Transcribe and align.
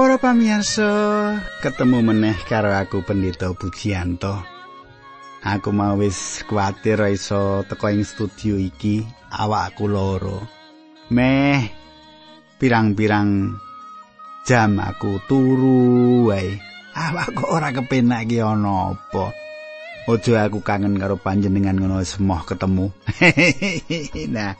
Para 0.00 0.16
pamirsa, 0.16 0.88
ketemu 1.60 2.00
meneh 2.00 2.32
karo 2.48 2.72
aku 2.72 3.04
Pendeta 3.04 3.52
Pujianto. 3.52 4.32
Aku 5.44 5.76
mau 5.76 5.92
wis 6.00 6.40
kuwatir 6.48 7.04
iso 7.12 7.68
teko 7.68 7.92
ing 7.92 8.08
studio 8.08 8.56
iki 8.56 9.04
awakku 9.28 9.84
loro. 9.84 10.40
Meh 11.12 11.68
pirang-pirang 12.56 13.52
jam 14.48 14.80
aku 14.80 15.20
turu 15.28 16.32
wae. 16.32 16.56
Awakku 16.96 17.52
ora 17.52 17.68
kepenak 17.68 18.24
iki 18.24 18.40
ana 18.40 18.96
apa. 18.96 19.36
Ojo 20.08 20.32
aku 20.32 20.64
kangen 20.64 20.96
karo 20.96 21.20
panjenengan 21.20 21.76
ngono 21.76 22.00
semoh 22.08 22.40
ketemu. 22.48 22.88
nah, 24.32 24.56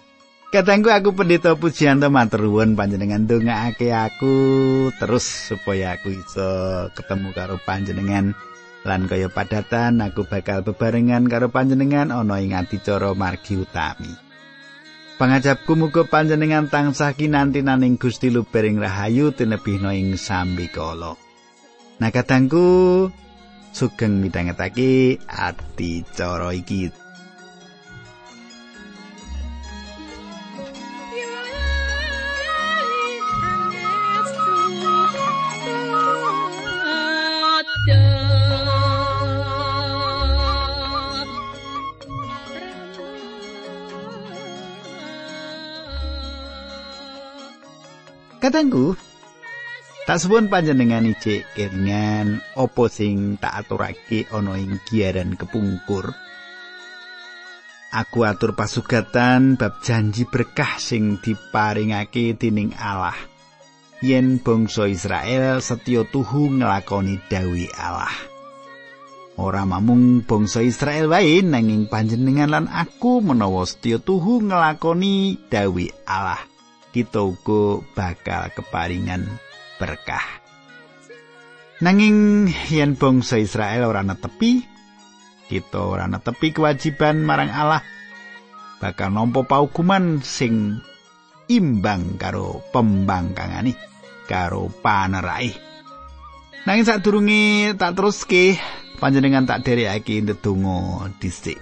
katangku 0.50 0.90
aku 0.90 1.14
pendeta 1.14 1.54
pujianto 1.54 2.10
matur 2.10 2.46
nuwun 2.46 2.74
panjenengan 2.74 3.22
ndongaake 3.24 3.94
aku 3.94 4.34
terus 4.98 5.54
supaya 5.54 5.94
aku 5.94 6.10
iso 6.10 6.50
ketemu 6.94 7.30
karo 7.30 7.56
panjenengan. 7.62 8.34
lan 8.80 9.04
kaya 9.04 9.28
padatan 9.28 10.00
aku 10.00 10.24
bakal 10.24 10.64
bebarengan 10.64 11.28
karo 11.28 11.52
panjenengan 11.52 12.08
ana 12.08 12.40
ing 12.40 12.56
adicara 12.56 13.12
margi 13.12 13.60
utami. 13.60 14.08
Pangajapku 15.20 15.76
muga 15.76 16.08
panjenengan 16.08 16.72
tansah 16.72 17.12
kinanti 17.12 17.60
naning 17.60 18.00
Gusti 18.00 18.32
Lubering 18.32 18.80
Rahayu 18.80 19.36
tinebihna 19.36 19.92
ing 19.92 20.16
sambikala. 20.16 21.12
Nah 22.00 22.08
kadangku 22.08 23.12
sugeng 23.76 24.24
midhangetake 24.24 25.20
adicara 25.28 26.56
iki. 26.56 26.88
Katangku, 48.40 48.96
tak 50.08 50.16
suwun 50.16 50.48
panjenengan 50.48 51.04
ijik 51.04 51.44
kelingan 51.52 52.40
apa 52.56 52.84
sing 52.88 53.36
tak 53.36 53.52
aturake 53.52 54.24
ana 54.32 54.56
ing 54.56 54.80
giaran 54.88 55.36
kepungkur. 55.36 56.16
Aku 57.92 58.24
atur 58.24 58.56
pasugatan 58.56 59.60
bab 59.60 59.84
janji 59.84 60.24
berkah 60.24 60.80
sing 60.80 61.20
diparingake 61.20 62.32
dening 62.40 62.72
Allah. 62.80 63.14
Yen 64.00 64.40
bangsa 64.40 64.88
Israel 64.88 65.60
setya 65.60 66.08
tuhu 66.08 66.48
nglakoni 66.56 67.20
dawi 67.28 67.68
Allah. 67.76 68.16
Ora 69.36 69.68
mamung 69.68 70.24
bangsa 70.24 70.64
Israel 70.64 71.12
wae 71.12 71.44
nanging 71.44 71.92
panjenengan 71.92 72.48
lan 72.48 72.66
aku 72.72 73.20
menawa 73.20 73.68
setya 73.68 74.00
tuhu 74.00 74.42
nglakoni 74.48 75.36
dawi 75.52 75.92
Allah. 76.08 76.49
Kita 76.90 77.22
uga 77.22 77.82
bakal 77.94 78.50
keparingan 78.54 79.26
berkah. 79.78 80.22
Nanging 81.80 82.50
yen 82.68 82.98
bangsa 82.98 83.40
Israel 83.40 83.88
ora 83.88 84.04
netepi, 84.04 84.60
kita 85.48 85.80
ora 85.80 86.04
netepi 86.04 86.52
kewajiban 86.52 87.24
marang 87.24 87.48
Allah 87.48 87.80
bakal 88.80 89.12
nampa 89.12 89.44
paukuman 89.44 90.20
sing 90.20 90.80
imbang 91.48 92.20
karo 92.20 92.60
pembangkangane 92.70 93.72
karo 94.28 94.68
panerai. 94.68 95.50
Nanging 96.68 96.84
sadurunge 96.84 97.74
tak 97.80 97.96
teruske 97.96 98.60
panjenengan 99.00 99.48
tak 99.48 99.64
derekake 99.64 100.20
ndedonga 100.20 101.08
dhisik. 101.16 101.56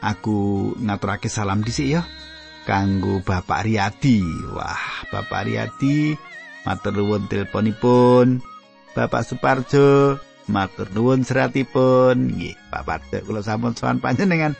Aku 0.00 0.72
ngaturake 0.80 1.28
salam 1.28 1.60
dhisik 1.60 2.00
ya. 2.00 2.02
Kanggo 2.64 3.20
Bapak 3.20 3.68
Riyadi. 3.68 4.24
Wah, 4.50 5.06
Bapak 5.12 5.46
Riyadi, 5.46 6.16
matur 6.64 6.96
nuwun 6.96 7.28
teleponipun. 7.30 8.40
Bapak 8.96 9.22
Suparjo, 9.22 10.18
matur 10.50 10.90
nuwun 10.90 11.22
seratipun. 11.22 12.34
Nggih, 12.34 12.56
Bapak 12.72 13.04
Parjo 13.12 13.24
kula 13.28 13.40
sampun 13.44 13.76
sowan 13.76 14.00
panjenengan. 14.00 14.56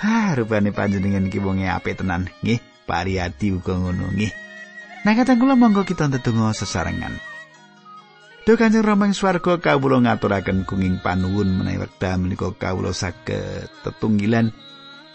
Ah, 0.00 0.32
rupane 0.32 0.72
panjenengan 0.72 1.28
iki 1.28 1.42
wong 1.42 1.60
apik 1.66 2.00
tenan. 2.00 2.30
Nggih, 2.40 2.62
Pak 2.88 3.04
Riyadi 3.04 3.52
uga 3.52 3.76
ngono 3.76 4.08
nggih. 4.14 4.32
Nah, 5.04 5.12
kata 5.16 5.36
kula 5.36 5.56
monggo 5.56 5.84
kita 5.84 6.08
ndedonga 6.08 6.56
sesarengan. 6.56 7.30
Duh 8.40 8.56
Kanjeng 8.56 8.82
Rama 8.82 9.04
ing 9.04 9.12
swarga 9.12 9.60
kawula 9.60 10.00
ngaturaken 10.00 10.64
kenging 10.64 11.04
panuwun 11.04 11.60
menawi 11.60 11.84
wekdal 11.84 12.24
menika 12.24 12.48
kawula 12.56 12.96
saged 12.96 13.68
tetunggilan 13.84 14.56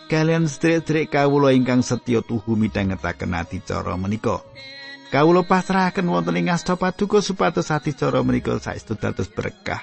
kalian 0.05 0.45
sedherek-sedherek 0.45 1.09
kawula 1.09 1.49
ingkang 1.49 1.81
setya 1.81 2.21
tuhu 2.21 2.53
midhangetaken 2.53 3.33
adicara 3.33 3.97
menika. 3.97 4.45
Kawula 5.09 5.41
pasrahaken 5.45 6.09
wonten 6.09 6.38
ing 6.38 6.53
asta 6.53 6.77
paduka 6.77 7.21
supados 7.21 7.73
adicara 7.73 8.21
menika 8.21 8.57
saestu 8.61 8.93
dados 8.97 9.29
berkah. 9.29 9.81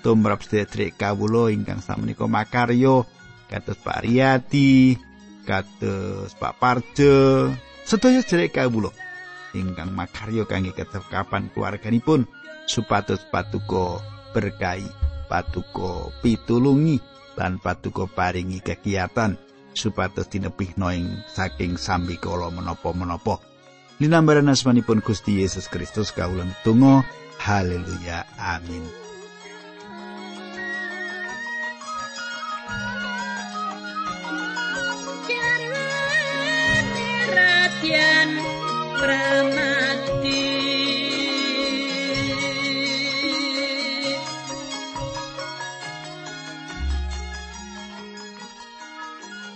Tumrap 0.00 0.40
sedherek 0.40 0.96
kawula 0.96 1.52
ingkang 1.52 1.84
samenika 1.84 2.24
makarya 2.24 3.04
kados 3.48 3.80
Pak 3.80 4.04
Riyadi, 4.04 5.00
kados 5.48 6.32
Pak 6.36 6.60
Parjo, 6.60 7.52
sedaya 7.84 8.20
sedherek 8.24 8.56
kawula 8.56 8.92
ingkang 9.56 9.92
makarya 9.92 10.44
kangge 10.44 10.76
ketekapan 10.76 11.48
keluarganipun 11.52 12.28
supados 12.68 13.24
paduka 13.32 14.04
berkahi, 14.36 14.84
paduka 15.28 16.12
pitulungi 16.20 17.00
lan 17.40 17.56
paduka 17.56 18.04
paringi 18.04 18.60
kegiatan 18.60 19.47
supados 19.78 20.26
tinebihna 20.26 20.98
ing 20.98 21.22
saking 21.30 21.78
sambikala 21.78 22.50
menapa-menapa. 22.50 23.38
Linambaran 24.02 24.50
asmanipun 24.50 25.02
Gusti 25.02 25.42
Yesus 25.42 25.70
Kristus 25.70 26.10
kawula 26.10 26.46
tunggu. 26.66 27.02
Haleluya. 27.38 28.26
Amin. 28.38 28.82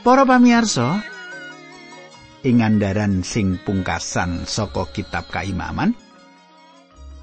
Para 0.03 0.27
pamirsa, 0.27 0.99
ing 2.43 2.59
andaran 2.59 3.23
sing 3.23 3.63
pungkasan 3.63 4.51
saka 4.51 4.91
kitab 4.91 5.31
Kaimaman, 5.31 5.95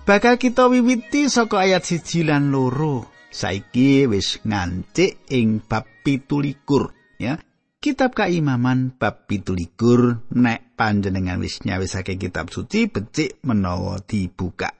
bakal 0.07 0.39
kita 0.39 0.71
wiwiti 0.71 1.27
saka 1.27 1.67
ayat 1.67 1.83
siji 1.83 2.23
lan 2.23 2.55
loro. 2.55 3.03
Saiki 3.35 4.07
wis 4.07 4.39
ngancik 4.47 5.27
ing 5.27 5.59
bab 5.59 5.91
17 6.07 7.19
ya. 7.19 7.35
Kitab 7.83 8.15
Kaimaman 8.15 8.95
bab 8.95 9.27
17 9.27 10.39
nek 10.39 10.79
panjenengan 10.79 11.43
wis 11.43 11.59
nyawisake 11.67 12.15
kitab 12.15 12.47
suci 12.47 12.87
becik 12.87 13.43
menawa 13.43 13.99
dibuka. 14.07 14.71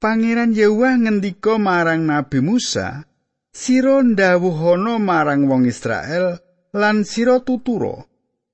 Pangeran 0.00 0.56
Yahweh 0.56 0.96
ngendika 0.96 1.60
marang 1.60 2.08
Nabi 2.08 2.40
Musa, 2.40 3.04
"Sira 3.52 4.00
ndawuhana 4.00 4.96
marang 4.96 5.44
wong 5.44 5.68
Israel, 5.68 6.40
lan 6.74 7.02
sira 7.02 7.42
tutura 7.42 8.06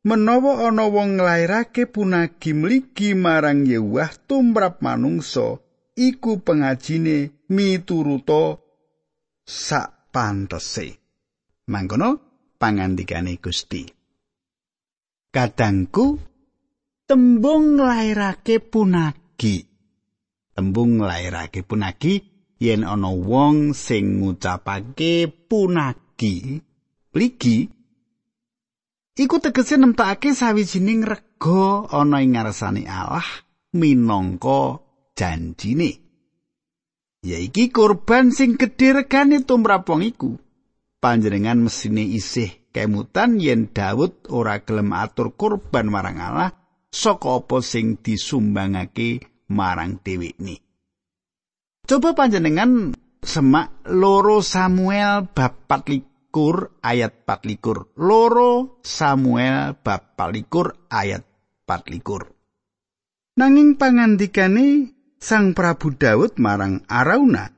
menawa 0.06 0.70
ana 0.70 0.86
wong 0.86 1.18
nglairake 1.18 1.90
punagi 1.90 2.54
mligi 2.54 3.18
marang 3.18 3.66
Yewah 3.66 4.14
tumrap 4.30 4.78
manungsa 4.78 5.58
iku 5.98 6.38
pengajine 6.44 7.48
mituruta 7.50 8.60
sak 9.42 10.12
pantese. 10.14 11.02
Mangkono 11.66 12.10
pangandikane 12.62 13.42
Gusti. 13.42 13.82
Kadangku 15.34 16.06
tembung 17.10 17.82
nglairake 17.82 18.62
punagi. 18.62 19.66
Tembung 20.54 21.02
nglairake 21.02 21.66
punagi 21.66 22.22
yen 22.62 22.86
ana 22.86 23.10
wong 23.10 23.74
sing 23.74 24.22
ngucapake 24.22 25.26
punagi. 25.50 26.62
Mligi 27.10 27.75
Iku 29.16 29.40
tegese 29.40 29.80
nemtokake 29.80 30.36
sawijining 30.36 31.00
rega 31.00 31.88
ana 31.88 32.20
ing 32.20 32.36
ngarsane 32.36 32.84
Allah 32.84 33.24
minangka 33.72 34.84
janjine. 35.16 36.04
Yaiki 37.24 37.72
korban 37.72 38.28
sing 38.28 38.60
gedhe 38.60 38.92
regane 38.92 39.40
tumrap 39.40 39.88
wong 39.88 40.04
iku. 40.04 40.36
Panjenengan 41.00 41.64
mesine 41.64 42.04
isih 42.04 42.68
kemutan 42.76 43.40
yen 43.40 43.72
Daud 43.72 44.28
ora 44.28 44.60
gelem 44.60 44.92
atur 44.92 45.32
korban 45.32 45.88
marang 45.88 46.20
Allah 46.20 46.52
saka 46.92 47.40
apa 47.40 47.64
sing 47.64 47.96
disumbangake 47.96 49.24
marang 49.48 49.96
dhewekne. 50.04 50.60
Coba 51.88 52.12
panjenengan 52.12 52.92
semak 53.24 53.80
loro 53.88 54.44
Samuel 54.44 55.24
bab 55.32 55.64
24 56.36 56.84
ayat 56.84 57.24
24. 57.24 57.96
Loro 57.96 58.76
Samuel 58.84 59.72
bab 59.80 60.12
24 60.20 60.92
ayat 60.92 61.24
24. 61.64 63.40
Nanging 63.40 63.80
pangandikane 63.80 64.92
Sang 65.16 65.56
Prabu 65.56 65.96
Daud 65.96 66.36
marang 66.36 66.84
Arauna 66.92 67.48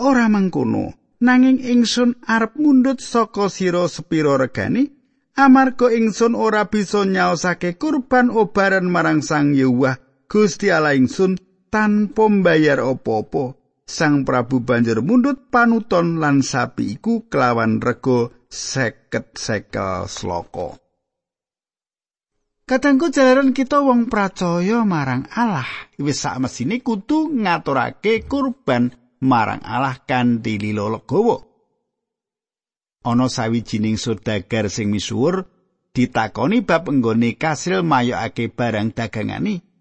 ora 0.00 0.32
mangkono 0.32 0.96
nanging 1.20 1.60
ingsun 1.60 2.16
arep 2.24 2.56
mundut 2.56 3.04
saka 3.04 3.52
sira 3.52 3.84
sepira 3.84 4.40
regane 4.40 4.96
amarga 5.36 5.92
ingsun 5.92 6.32
ora 6.32 6.72
bisa 6.72 7.04
nyaosake 7.04 7.76
kurban 7.76 8.32
obaran 8.32 8.88
marang 8.88 9.20
Sang 9.20 9.52
Yewah 9.52 10.00
Gusti 10.24 10.72
Allah 10.72 10.96
ingsun 10.96 11.36
tanpa 11.68 12.32
mbayar 12.32 12.80
apa-apa 12.80 13.61
Sang 13.92 14.24
Prabu 14.24 14.64
banjur 14.64 15.04
mundut 15.04 15.52
panuton 15.52 16.16
lan 16.16 16.40
sapi 16.40 16.96
iku 16.96 17.28
kelawan 17.28 17.76
rego 17.76 18.32
seket 18.48 19.36
sekel 19.36 20.08
sloko. 20.08 20.80
Katengku 22.64 23.12
jalaran 23.12 23.52
kita 23.52 23.84
wong 23.84 24.08
pracaya 24.08 24.80
marang 24.88 25.28
Allah 25.36 25.68
wis 26.00 26.24
sak 26.24 26.40
mesine 26.40 26.80
kudu 26.80 27.36
ngaturake 27.36 28.24
kurban 28.24 28.96
marang 29.20 29.60
Allah 29.60 30.00
kanthi 30.08 30.56
lilo 30.56 30.88
legawa. 30.88 31.44
Ana 33.04 33.28
sawijining 33.28 34.00
sodagar 34.00 34.72
sing 34.72 34.88
misuwur 34.88 35.44
ditakoni 35.92 36.64
bab 36.64 36.88
enggone 36.88 37.36
kasil 37.36 37.84
mayokake 37.84 38.48
barang 38.48 38.96
dagangane. 38.96 39.71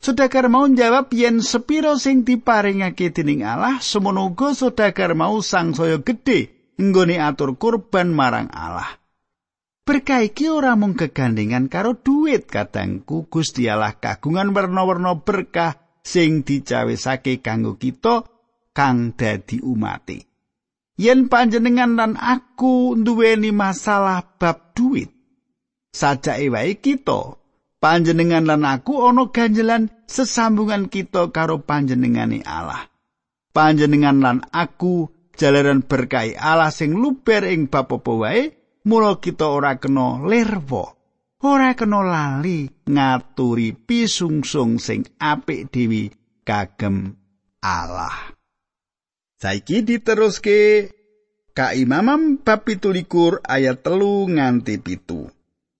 Sodagar 0.00 0.48
mau 0.48 0.64
jawab 0.64 1.12
yen 1.12 1.44
sepiro 1.44 2.00
sing 2.00 2.24
diparingake 2.24 3.12
dening 3.12 3.44
Allah, 3.44 3.84
semono 3.84 4.32
uga 4.32 4.56
sodagar 4.56 5.12
mau 5.12 5.44
sang 5.44 5.76
saya 5.76 6.00
gedhe 6.00 6.72
enggone 6.80 7.20
atur 7.20 7.60
kurban 7.60 8.08
marang 8.08 8.48
Allah. 8.48 8.96
Berkah 9.84 10.24
iki 10.24 10.48
ora 10.48 10.72
mung 10.72 10.96
kegandengan 10.96 11.68
karo 11.68 12.00
duit 12.00 12.48
kadangku 12.48 13.28
Gusti 13.28 13.68
Allah 13.68 13.92
kagungan 14.00 14.56
werna-werna 14.56 15.20
berkah 15.20 15.76
sing 16.00 16.48
dicawisake 16.48 17.44
kanggo 17.44 17.76
kita 17.76 18.24
kang 18.72 19.12
dadi 19.12 19.60
umate. 19.60 20.24
Yen 20.96 21.28
panjenengan 21.28 21.96
lan 22.00 22.12
aku 22.16 22.96
duweni 22.96 23.52
masalah 23.52 24.24
bab 24.40 24.72
duit, 24.72 25.12
sajake 25.92 26.48
wae 26.48 26.76
kita 26.80 27.39
panjenengan 27.80 28.46
lan 28.46 28.62
aku 28.68 29.08
ana 29.08 29.32
ganjelan 29.32 29.88
sesambungan 30.04 30.86
kita 30.92 31.32
karo 31.32 31.64
panjenengane 31.64 32.44
Allah. 32.44 32.86
Panjenengan 33.50 34.22
lan 34.22 34.38
aku 34.54 35.10
jalaran 35.34 35.82
berkahi 35.82 36.38
Allah 36.38 36.70
sing 36.70 36.94
luber 36.94 37.48
ing 37.48 37.66
bab 37.66 37.90
apa 37.90 38.12
wae, 38.12 38.42
mula 38.86 39.18
kita 39.18 39.48
ora 39.48 39.80
kena 39.80 40.22
lerwa. 40.22 40.94
Ora 41.40 41.72
kena 41.72 42.04
lali 42.04 42.68
ngaturi 42.84 43.72
pisungsung 43.72 44.76
sing 44.76 45.08
apik 45.16 45.72
dewi 45.72 46.12
kagem 46.44 47.16
Allah. 47.64 48.36
Saiki 49.40 49.80
diteruske 49.80 50.92
Kaimamam 51.50 52.38
bab 52.46 52.62
17 52.62 53.42
ayat 53.42 53.82
telu 53.82 54.30
nganti 54.30 54.78
pitu. 54.78 55.26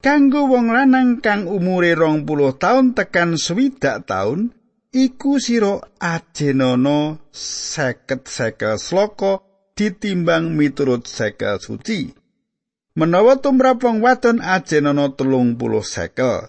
Kanggo 0.00 0.48
wong 0.48 0.72
lanang 0.72 1.20
kang 1.20 1.44
umure 1.44 1.92
rong 1.92 2.24
puluh 2.24 2.56
taun 2.56 2.96
tekan 2.96 3.36
swidak 3.36 4.08
taun, 4.08 4.48
iku 4.96 5.36
sira 5.36 5.76
ajenono 6.00 7.28
seket 7.28 8.24
sekel 8.24 8.80
sloko 8.80 9.44
ditimbang 9.76 10.56
miturut 10.56 11.04
sekel 11.04 11.60
suci. 11.60 12.08
Menawa 12.96 13.44
tumrap 13.44 13.84
wong 13.84 14.00
wadon 14.00 14.40
ajenono 14.40 15.12
telung 15.12 15.60
puluh 15.60 15.84
sekel, 15.84 16.48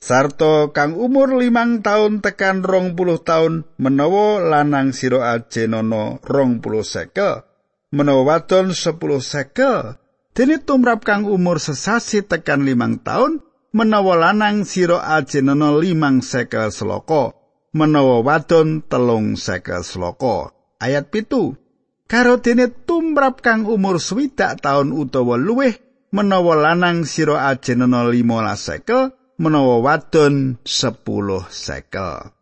Sarto 0.00 0.72
kang 0.72 0.96
umur 0.96 1.36
limang 1.36 1.84
tahun 1.84 2.24
tekan 2.24 2.64
rong 2.64 2.96
puluh 2.96 3.20
tahun 3.20 3.68
menawa 3.76 4.40
lanang 4.40 4.96
siro 4.96 5.20
aje 5.20 5.68
nono 5.68 6.24
rong 6.24 6.64
puluh 6.64 6.80
sekel. 6.80 7.44
Menawa 7.92 8.40
wadon 8.40 8.72
sepuluh 8.72 9.20
sekel. 9.20 9.99
Dene 10.30 10.62
tumrap 10.62 11.02
kang 11.02 11.26
umur 11.26 11.58
sesasi 11.58 12.22
tekan 12.26 12.62
limang 12.62 13.02
tahun 13.02 13.42
menawa 13.74 14.30
lanang 14.30 14.62
siro 14.62 14.98
aje 15.02 15.42
nono 15.42 15.76
limang 15.76 16.22
sekel 16.22 16.70
seloko. 16.70 17.36
Menawa 17.70 18.22
wadon 18.26 18.82
telung 18.90 19.38
sekel 19.38 19.86
seloko. 19.86 20.50
Ayat 20.82 21.10
pitu. 21.14 21.54
Karo 22.10 22.42
dene 22.42 22.70
tumrap 22.70 23.42
kang 23.42 23.66
umur 23.66 24.02
swidak 24.02 24.58
tahun 24.58 24.90
utawa 24.90 25.38
luweh 25.38 25.78
menawa 26.10 26.58
lanang 26.58 27.06
siro 27.06 27.38
aje 27.38 27.78
nono 27.78 28.06
limolas 28.10 28.66
sekel. 28.66 29.14
menawa 29.40 29.80
wadon 29.80 30.60
10 30.68 31.48
sekel. 31.48 32.36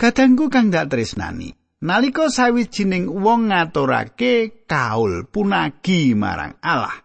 Kadangku 0.00 0.48
kang 0.48 0.72
dak 0.72 0.88
tresnani, 0.88 1.52
nalika 1.84 2.32
sawijining 2.32 3.12
wong 3.12 3.52
ngaturake 3.52 4.64
kaul 4.64 5.28
punagi 5.28 6.16
marang 6.16 6.56
Allah. 6.64 7.03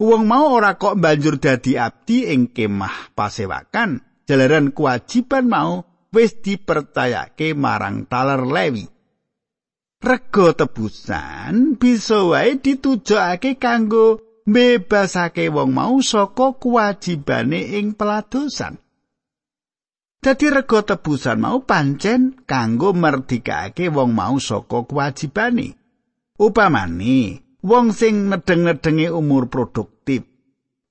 Wong 0.00 0.24
mau 0.24 0.56
ora 0.56 0.80
kok 0.80 0.96
banjur 0.96 1.36
dadi 1.36 1.76
abdi 1.76 2.24
ing 2.32 2.56
kemah 2.56 3.12
pasewakan, 3.12 4.00
jalaran 4.24 4.72
kewajiban 4.72 5.44
mau 5.44 5.84
wis 6.08 6.40
dipercayake 6.40 7.52
marang 7.52 8.08
taler 8.08 8.40
lewi. 8.48 8.88
Rego 10.00 10.56
tebusan 10.56 11.76
bisa 11.76 12.24
wae 12.24 12.56
ditujokake 12.56 13.60
kanggo 13.60 14.24
mbebasake 14.48 15.52
wong 15.52 15.76
mau 15.76 16.00
saka 16.00 16.56
kewajibane 16.56 17.76
ing 17.76 17.92
peladosan. 17.92 18.80
Dadi 20.24 20.46
rego 20.48 20.80
tebusan 20.80 21.44
mau 21.44 21.60
pancen 21.68 22.40
kanggo 22.48 22.96
merdikake 22.96 23.92
wong 23.92 24.16
mau 24.16 24.40
saka 24.40 24.88
kewajibane. 24.88 25.76
Upamane, 26.40 27.49
wong 27.60 27.92
sing 27.92 28.28
nedeng-nedenge 28.28 29.12
umur 29.12 29.48
produktif 29.52 30.30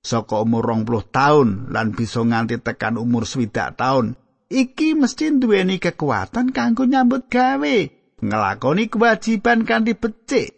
saka 0.00 0.40
umur 0.40 0.64
20 0.64 1.12
taun 1.12 1.48
lan 1.68 1.92
bisa 1.92 2.24
nganti 2.24 2.60
tekan 2.60 2.96
umur 2.96 3.28
swidak 3.28 3.76
taun, 3.76 4.16
iki 4.48 4.96
mesti 4.96 5.36
duweni 5.36 5.76
kekuatan 5.76 6.56
kanggo 6.56 6.88
nyambut 6.88 7.28
gawe, 7.28 7.76
ngelakoni 8.20 8.88
kewajiban 8.88 9.68
kanthi 9.68 9.94
becik. 9.96 10.56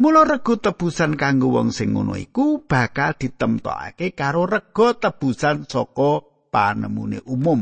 Mula 0.00 0.24
rego 0.24 0.56
tebusan 0.56 1.20
kanggo 1.20 1.52
wong 1.52 1.76
sing 1.76 1.92
ngono 1.92 2.16
iku 2.16 2.64
bakal 2.64 3.12
ditemtokake 3.20 4.16
karo 4.16 4.48
rego 4.48 4.96
tebusan 4.96 5.68
saka 5.68 6.24
panemune 6.48 7.20
umum. 7.28 7.60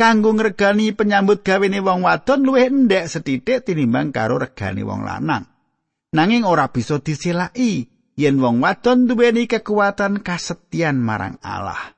Kanggo 0.00 0.32
ngregani 0.32 0.96
penyambut 0.96 1.44
gawene 1.44 1.84
wong 1.84 2.08
wadon 2.08 2.40
luwih 2.40 2.72
endek 2.72 3.04
sethithik 3.04 3.68
tinimbang 3.68 4.16
karo 4.16 4.40
regane 4.40 4.80
wong 4.80 5.04
lanang. 5.04 5.44
Nanging 6.10 6.42
ora 6.42 6.70
bisa 6.74 6.98
disilaki 6.98 7.86
yen 8.18 8.42
wong 8.42 8.58
wadon 8.58 9.06
duweni 9.06 9.46
kekuatan 9.46 10.26
kasetyan 10.26 10.98
marang 10.98 11.38
Allah. 11.42 11.94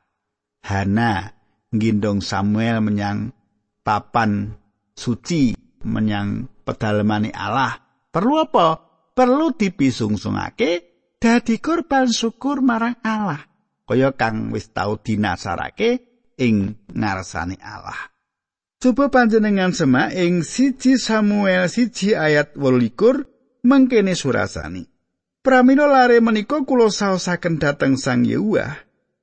Hana 0.62 1.32
ngindong 1.72 2.20
Samuel 2.20 2.84
menyang 2.84 3.32
papan 3.80 4.52
suci 4.92 5.56
menyang 5.82 6.46
pedalemane 6.62 7.32
Allah. 7.32 7.80
Perlu 8.12 8.44
apa? 8.44 8.92
perlu 9.12 9.52
dipisungsungake 9.52 10.70
dadi 11.20 11.60
korban 11.60 12.08
syukur 12.08 12.64
marang 12.64 12.96
Allah 13.04 13.44
kaya 13.84 14.16
kang 14.16 14.48
wis 14.56 14.72
tau 14.72 14.96
dinasarake 14.96 16.00
ing 16.40 16.80
ngarsane 16.96 17.60
Allah 17.60 18.08
Coba 18.82 19.14
panjenengan 19.14 19.70
semak 19.70 20.10
ing 20.10 20.42
siji 20.42 20.98
Samuel 20.98 21.70
siji 21.70 22.18
ayat 22.18 22.58
wolikur 22.58 23.30
mengkene 23.62 24.14
surasani. 24.14 24.84
Pramila 25.42 25.90
lare 25.90 26.22
menika 26.22 26.62
kula 26.62 26.86
saosaken 26.86 27.58
dhateng 27.58 27.98
Sang 27.98 28.22
Yewah. 28.22 28.78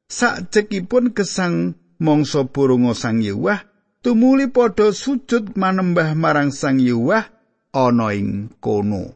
Sakjekipun 0.09 1.15
gesang 1.15 1.77
mangsa 2.01 2.43
burunga 2.43 2.91
Sang 2.97 3.23
Yewah 3.23 3.63
tumuli 4.03 4.51
padha 4.51 4.91
sujud 4.91 5.55
manembah 5.55 6.17
marang 6.17 6.51
Sang 6.51 6.81
Yewah 6.81 7.23
ana 7.71 8.07
ing 8.11 8.51
kono. 8.59 9.15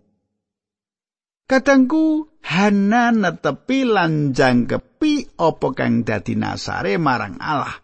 Kadangku 1.44 2.32
Hana 2.44 3.16
netepi 3.16 3.88
lan 3.88 4.36
jangkepi 4.36 5.40
apa 5.40 5.68
kang 5.72 6.04
dadi 6.04 6.36
nasare 6.36 7.00
marang 7.00 7.40
Allah. 7.40 7.80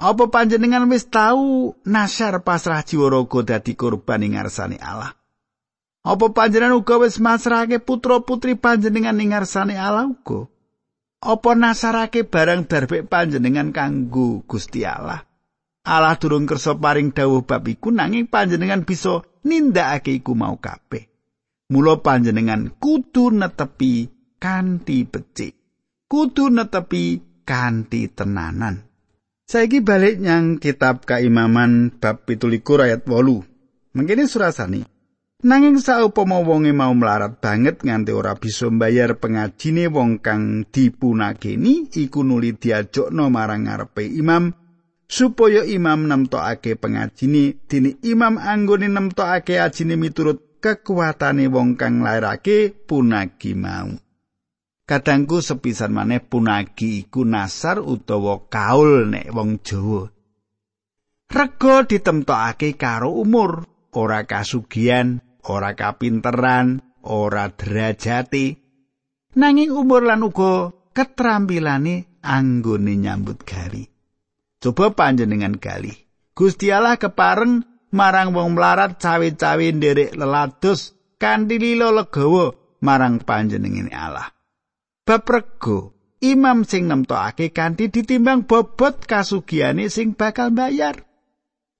Apa 0.00 0.28
panjenengan 0.32 0.88
wis 0.88 1.08
tahu 1.08 1.76
nasar 1.88 2.40
pasrah 2.44 2.84
jiwa 2.84 3.08
raga 3.12 3.56
dadi 3.56 3.72
korban 3.76 4.24
ing 4.24 4.36
ngarsane 4.36 4.76
Allah? 4.80 5.19
Apa 6.00 6.32
panjenengan 6.32 6.80
uga 6.80 6.96
wis 6.96 7.20
masrahake 7.20 7.76
putra-putri 7.76 8.56
panjenengan 8.56 9.20
ing 9.20 9.36
ngarsane 9.36 9.76
Allah 9.76 10.08
uga? 10.08 10.48
Apa 11.20 11.52
nasarake 11.52 12.24
barang 12.24 12.64
darbek 12.64 13.04
panjenengan 13.04 13.76
kanggo 13.76 14.40
Gusti 14.48 14.88
Allah? 14.88 15.28
Allah 15.84 16.16
durung 16.16 16.48
kersa 16.48 16.76
paring 16.76 17.12
dawuh 17.12 17.44
bab 17.44 17.68
iku 17.68 17.92
nanging 17.92 18.28
panjenengan 18.32 18.88
bisa 18.88 19.20
nindakake 19.44 20.24
iku 20.24 20.32
mau 20.32 20.56
kabeh. 20.56 21.08
Mula 21.72 22.00
panjenengan 22.00 22.72
kudu 22.80 23.36
netepi 23.36 24.08
kanthi 24.40 25.04
becik. 25.04 25.54
Kudu 26.08 26.48
netepi 26.48 27.20
kanthi 27.44 28.08
tenanan. 28.08 28.88
Saiki 29.44 29.84
balik 29.84 30.22
nyang 30.22 30.56
kitab 30.56 31.04
Kaimaman 31.04 32.00
bab 32.00 32.24
17 32.24 32.64
ayat 32.80 33.04
8. 33.04 33.96
Mengkene 33.98 34.24
surasane. 34.24 34.99
Nanging 35.40 35.80
saupama 35.80 36.44
wonge 36.44 36.76
mau 36.76 36.92
melarat 36.92 37.40
banget 37.40 37.80
nganti 37.80 38.12
ora 38.12 38.36
bisa 38.36 38.68
mbayar 38.68 39.16
pengajine 39.16 39.88
wong 39.88 40.20
kang 40.20 40.68
dipunageni 40.68 41.88
iku 41.96 42.20
nuli 42.20 42.52
diajokno 42.60 43.32
marang 43.32 43.64
ngarepe 43.64 44.04
imam 44.04 44.52
supaya 45.08 45.64
imam 45.64 46.04
nemtokake 46.12 46.76
pengajine 46.76 47.56
dene 47.64 47.96
imam 48.04 48.36
anggone 48.36 48.92
nemtokake 48.92 49.56
ajine 49.56 49.96
miturut 49.96 50.60
kekuatane 50.60 51.48
wong 51.48 51.80
kang 51.80 52.04
lairake 52.04 52.76
punagi 52.84 53.56
mau. 53.56 53.96
Kadangku 54.84 55.40
sepisan 55.40 55.96
maneh 55.96 56.20
punagi 56.20 57.08
iku 57.08 57.24
nasar 57.24 57.80
utawa 57.80 58.44
kaul 58.52 59.08
nek 59.08 59.32
wong 59.32 59.64
Jawa. 59.64 60.04
Rego 61.32 61.74
ditemtokake 61.88 62.76
karo 62.76 63.14
umur, 63.16 63.64
ora 63.94 64.26
kasugian, 64.26 65.29
ora 65.46 65.72
kapinteran, 65.78 66.84
ora 67.06 67.48
derajati. 67.48 68.58
Nanging 69.38 69.70
umur 69.70 70.04
lan 70.04 70.26
uga 70.26 70.74
keterampilane 70.92 72.20
anggone 72.20 72.94
nyambut 72.98 73.46
gawe. 73.46 73.82
Coba 74.60 74.92
panjenengan 74.92 75.56
gali. 75.56 75.94
Gusti 76.36 76.68
Allah 76.68 77.00
kepareng 77.00 77.64
marang 77.94 78.36
wong 78.36 78.58
melarat 78.58 79.00
cawe-cawe 79.00 79.66
nderek 79.72 80.12
lelados 80.18 80.92
kanthi 81.16 81.56
lilo 81.56 81.94
legawa 81.94 82.52
marang 82.84 83.22
panjenengane 83.22 83.92
Allah. 83.92 84.28
bab 85.10 85.26
rego 85.26 85.90
imam 86.22 86.62
sing 86.62 86.86
nemtokake 86.86 87.50
kanthi 87.50 87.90
ditimbang 87.90 88.46
bobot 88.46 89.10
kasugiane 89.10 89.90
sing 89.90 90.14
bakal 90.14 90.54
bayar 90.54 91.02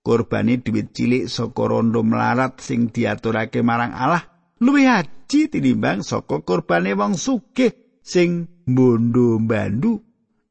kurbane 0.01 0.61
dhuwit 0.65 0.97
cilik 0.97 1.29
saka 1.29 1.63
rondo 1.69 2.01
melarat 2.01 2.61
sing 2.61 2.89
diaturake 2.89 3.61
marang 3.61 3.93
Allah. 3.93 4.25
Luwih 4.61 4.89
haji 4.89 5.49
tinimbang 5.49 6.05
saka 6.05 6.45
kurbane 6.45 6.93
wong 6.93 7.17
sugih 7.17 8.01
sing 8.05 8.49
bondo 8.69 9.41
bandu 9.41 10.01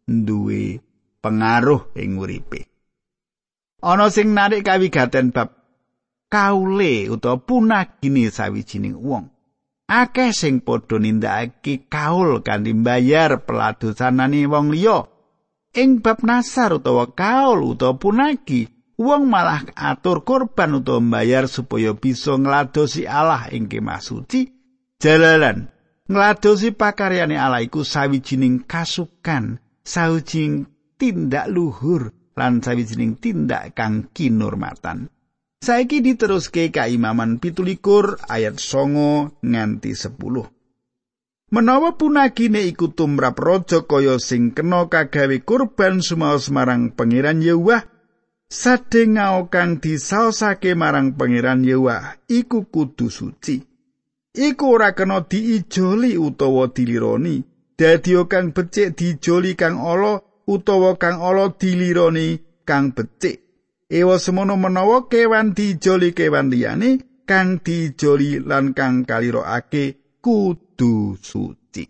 duwe 0.05 0.81
pengaruh 1.21 1.93
ing 1.97 2.17
uripe. 2.17 2.69
Ana 3.85 4.09
sing 4.09 4.33
narik 4.33 4.65
kawigaten 4.65 5.31
bab 5.31 5.55
kaule 6.29 7.09
utawa 7.09 7.37
punagine 7.37 8.33
sawijining 8.33 8.97
wong. 8.97 9.29
Akeh 9.89 10.33
sing 10.33 10.61
padha 10.61 11.01
nindakake 11.01 11.89
kaul 11.89 12.45
kanthi 12.45 12.73
mbayar 12.77 13.41
peladosanane 13.45 14.45
wong 14.45 14.69
liya. 14.73 15.09
Ing 15.73 16.01
bab 16.01 16.21
nasar 16.25 16.81
utawa 16.81 17.13
kaul 17.13 17.73
utawa 17.73 17.97
punagi 17.97 18.78
wong 18.99 19.31
malah 19.31 19.63
atur 19.79 20.27
korban 20.27 20.83
utawa 20.83 20.99
mbayar 20.99 21.47
supaya 21.47 21.95
bisa 21.95 22.35
ngladosi 22.35 23.07
Allah 23.07 23.47
ing 23.55 23.71
kemah 23.71 24.03
suci 24.03 24.51
jalalan 24.99 25.71
ngladosi 26.11 26.75
pakaryane 26.75 27.39
Allah 27.39 27.63
iku 27.63 27.87
sawijining 27.87 28.67
kasukan 28.67 29.63
sawijining 29.87 30.67
tindak 30.99 31.47
luhur 31.47 32.11
lan 32.35 32.59
sawijining 32.59 33.15
tindak 33.15 33.71
kang 33.71 34.11
kinurmatan 34.11 35.07
Saiki 35.59 35.99
diteruske 35.99 36.71
kaimaman 36.71 37.35
pitulikur 37.43 38.15
ayat 38.31 38.63
songo 38.63 39.35
nganti 39.43 39.91
sepuluh. 39.91 40.47
Menawa 41.51 41.99
punagine 41.99 42.63
iku 42.63 42.95
tumrap 42.95 43.35
raja 43.35 43.83
kaya 43.83 44.15
sing 44.23 44.55
kena 44.55 44.87
kagawe 44.87 45.35
kurban 45.43 45.99
sumaos 45.99 46.47
marang 46.47 46.95
pangeran 46.95 47.43
Yewah, 47.43 47.83
sadengao 48.49 49.45
kang 49.53 49.77
disaosake 49.77 50.73
marang 50.73 51.13
pangeran 51.13 51.61
Yewah 51.61 52.17
iku 52.25 52.65
kudu 52.65 53.13
suci. 53.13 53.61
Iku 54.33 54.65
ora 54.73 54.93
kena 54.97 55.21
diijoli 55.25 56.17
utawa 56.17 56.69
dilironi, 56.73 57.41
dadi 57.77 58.13
kang 58.25 58.53
becik 58.53 58.97
dijoli 58.97 59.53
kang 59.53 59.77
ala 59.77 60.21
utawa 60.49 60.97
kang 60.97 61.21
ala 61.21 61.53
dilironi 61.53 62.61
kang 62.65 62.93
becik. 62.93 63.45
Ewa 63.89 64.21
semono 64.21 64.53
menawa 64.53 65.09
kewan 65.09 65.57
dijoli 65.57 66.13
kewan 66.13 66.53
liyane 66.53 67.23
kang 67.25 67.57
dijoli 67.61 68.37
lan 68.41 68.73
kang 68.77 69.05
kalirokake 69.05 70.17
kudu 70.21 71.17
suci. 71.17 71.85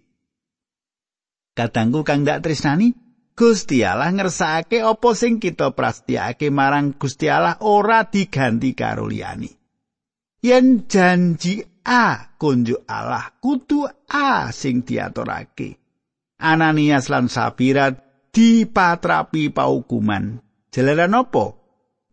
Katangku 1.56 2.08
kang 2.08 2.24
dak 2.24 2.40
tresnani, 2.40 2.96
Gusti 3.40 3.88
Allah 3.88 4.12
ngersakake 4.12 4.84
apa 4.84 5.10
sing 5.16 5.40
kita 5.40 5.72
prastiake 5.72 6.52
marang 6.52 7.00
Gusti 7.00 7.32
Allah 7.32 7.56
ora 7.64 8.04
diganti 8.04 8.76
karo 8.76 9.08
liyane. 9.08 9.48
Yen 10.44 10.84
janji 10.92 11.64
A 11.88 12.36
kunjuk 12.36 12.84
Allah 12.84 13.32
kudu 13.40 13.88
A 14.12 14.52
sing 14.52 14.84
diaturake. 14.84 15.80
Ananias 16.44 17.08
lan 17.08 17.32
Sapira 17.32 17.96
dipatrapi 18.36 19.56
paukuman. 19.56 20.44
Jalaran 20.68 21.16
apa? 21.16 21.60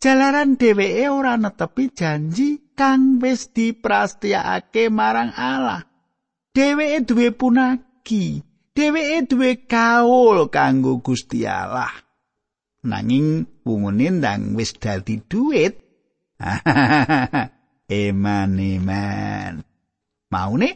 jalaran 0.06 0.54
dheweke 0.54 1.10
ora 1.10 1.34
netepi 1.34 1.90
janji 1.90 2.70
kang 2.78 3.18
wis 3.18 3.50
diprastiakake 3.50 4.86
marang 4.92 5.34
Allah. 5.34 5.82
Dheweke 6.54 7.02
duwe 7.02 7.28
punaki, 7.34 8.40
dheweke 8.76 9.24
duwe 9.24 9.50
kaul 9.64 10.52
kanggo 10.52 11.00
Gusti 11.00 11.48
Allah. 11.48 11.90
Nanging 12.84 13.48
pungune 13.64 14.20
ndang 14.20 14.54
wis 14.54 14.76
dadi 14.76 15.24
dhuwit. 15.24 15.80
eman 17.88 18.52
eman. 18.60 19.64
Maune 20.28 20.70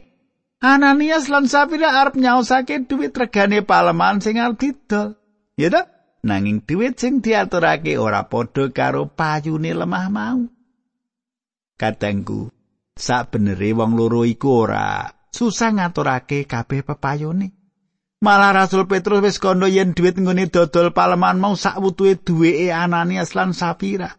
Ananias 0.60 1.32
lan 1.32 1.48
Sapira 1.48 2.00
arep 2.00 2.16
nyaosake 2.16 2.88
dhuwit 2.88 3.16
regane 3.16 3.60
paleman 3.60 4.24
sing 4.24 4.40
arep 4.40 4.56
didol. 4.56 5.16
Ya 5.60 5.68
ta? 5.68 5.82
nanging 6.20 6.60
dhuwit 6.68 7.00
sing 7.00 7.24
diaturake 7.24 7.96
ora 7.96 8.28
padha 8.28 8.68
karo 8.68 9.08
payune 9.08 9.72
lemah 9.72 10.08
mau. 10.12 10.40
Katengku, 11.80 12.52
sak 12.92 13.32
benere 13.32 13.72
wong 13.72 13.96
loro 13.96 14.28
iku 14.28 14.68
ora 14.68 15.08
susah 15.32 15.72
ngaturake 15.80 16.44
kabeh 16.44 16.84
pepayone. 16.84 17.59
Malah 18.20 18.52
Rasul 18.52 18.84
Petrus 18.84 19.24
wis 19.24 19.40
kandha 19.40 19.64
yen 19.64 19.96
dhuwit 19.96 20.20
nggone 20.20 20.52
dodol 20.52 20.92
paleman 20.92 21.40
mau 21.40 21.56
sak 21.56 21.80
wutuhe 21.80 22.20
duweke 22.20 22.68
Ananias 22.68 23.32
lan 23.32 23.56
Sapira. 23.56 24.12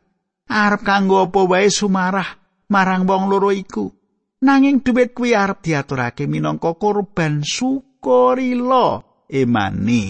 Arep 0.49 0.81
kanggo 0.81 1.29
apa 1.29 1.45
wae 1.45 1.69
sumarah 1.69 2.25
marang 2.73 3.05
wong 3.05 3.29
loro 3.29 3.53
iku. 3.53 3.93
Nanging 4.41 4.81
dhuwit 4.81 5.13
kuwi 5.13 5.37
arep 5.37 5.61
diaturake 5.61 6.25
minangka 6.25 6.73
korban 6.81 7.45
sukarila. 7.45 9.05
Emane 9.29 10.03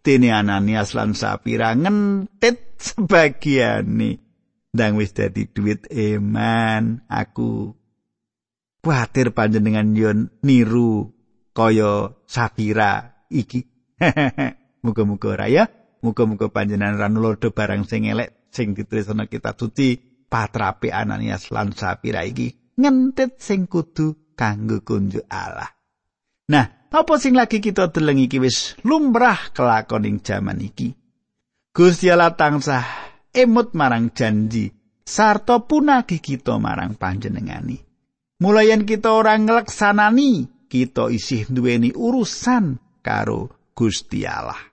dene 0.00 0.28
Ananias 0.32 0.96
lan 0.96 1.12
Sapira 1.12 1.76
ngentit 1.76 2.80
sebagiane 2.80 4.18
ndang 4.72 4.96
wis 4.96 5.12
dadi 5.12 5.44
duit 5.52 5.84
eman 5.92 7.04
aku 7.12 7.76
kuatir 8.80 9.36
panjenengan 9.36 9.92
yon 9.92 10.32
niru 10.40 11.12
kaya 11.52 12.16
Sapira 12.26 13.24
iki 13.28 13.64
muga-muga 14.84 15.28
ora 15.38 15.46
ya 15.48 15.64
muga-muga 16.02 16.50
panjenengan 16.50 16.98
ranulodo 16.98 17.54
barang 17.54 17.86
sing 17.86 18.08
elek 18.08 18.50
sing 18.50 18.74
ditulisana 18.74 19.30
kitab 19.30 19.56
suci 19.56 20.00
patrape 20.26 20.90
Ananias 20.90 21.52
lan 21.54 21.76
Sapira 21.76 22.24
iki 22.24 22.76
ngentit 22.76 23.38
sing 23.38 23.70
kudu 23.70 24.34
kanggo 24.34 24.82
kunjuk 24.82 25.28
Allah 25.30 25.70
nah 26.50 26.82
Apa 26.92 27.16
sing 27.16 27.32
lagi 27.32 27.64
kita 27.64 27.88
deleng 27.88 28.20
iki 28.20 28.36
wis 28.36 28.76
lumrah 28.84 29.48
kelakon 29.56 30.04
ing 30.04 30.20
jaman 30.20 30.60
iki. 30.60 30.92
Gusti 31.72 32.12
Allah 32.12 32.36
tansah 32.36 32.84
emut 33.32 33.72
marang 33.72 34.12
janji 34.12 34.68
sarta 35.00 35.64
punagi 35.64 36.20
kita 36.20 36.60
marang 36.60 37.00
panjenengani. 37.00 37.80
Mulayan 38.44 38.84
kita 38.84 39.08
ora 39.08 39.40
ngleksanani, 39.40 40.61
kita 40.72 41.12
isih 41.12 41.44
duweni 41.52 41.92
urusan 41.92 42.80
karo 43.04 43.52
Gusti 43.76 44.24
Allah. 44.24 44.72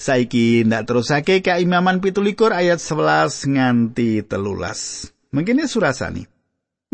Saiki 0.00 0.64
ndak 0.64 0.88
terusake 0.88 1.44
ka 1.44 1.60
imaman 1.60 2.00
pitulikur 2.00 2.56
ayat 2.56 2.80
11 2.80 3.52
nganti 3.52 4.24
telulas. 4.24 5.12
Mungkin 5.36 5.60
surasani. 5.68 6.32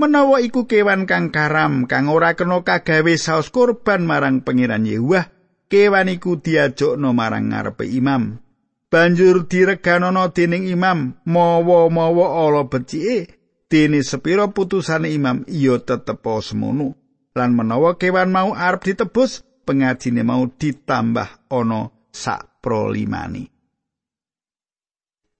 menawa 0.01 0.41
iku 0.41 0.65
kewan 0.65 1.05
kang 1.05 1.29
karam 1.29 1.85
kang 1.85 2.09
ora 2.09 2.33
kena 2.33 2.65
kagawe 2.65 3.15
saos 3.21 3.53
kurban 3.53 4.09
marang 4.09 4.41
pangeran 4.41 4.89
Yewah 4.89 5.29
kewan 5.69 6.09
iku 6.09 6.41
diajokno 6.41 7.13
marang 7.13 7.53
ngarepe 7.53 7.85
imam 7.85 8.41
banjur 8.89 9.45
direganono 9.45 10.33
dening 10.33 10.73
imam 10.73 11.21
mawa-mawa 11.29 12.49
ala 12.49 12.65
becike 12.65 13.37
dene 13.69 14.01
sepira 14.01 14.49
putusane 14.49 15.13
imam 15.13 15.45
iya 15.53 15.77
tetep 15.77 16.25
semono 16.41 16.97
lan 17.41 17.57
menawa 17.57 17.97
kewan 17.97 18.29
mau 18.29 18.53
arep 18.53 18.93
ditebus 18.93 19.41
pengajine 19.65 20.21
mau 20.21 20.45
ditambah 20.45 21.49
ana 21.49 21.89
sak 22.13 22.61
prolimani 22.61 23.49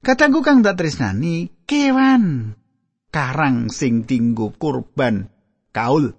Katanggu 0.01 0.41
kang 0.41 0.65
dak 0.65 0.81
tresnani 0.81 1.61
kewan 1.69 2.57
karang 3.13 3.69
sing 3.69 4.09
tinggo 4.09 4.49
kurban 4.57 5.29
kaul 5.77 6.17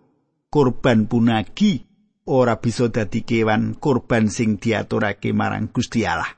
kurban 0.54 1.10
punagi 1.10 1.82
ora 2.30 2.62
bisa 2.62 2.94
dadi 2.94 3.26
kewan 3.26 3.82
kurban 3.82 4.30
sing 4.30 4.62
diaturake 4.62 5.34
marang 5.34 5.74
Gusti 5.74 6.06
Allah. 6.06 6.30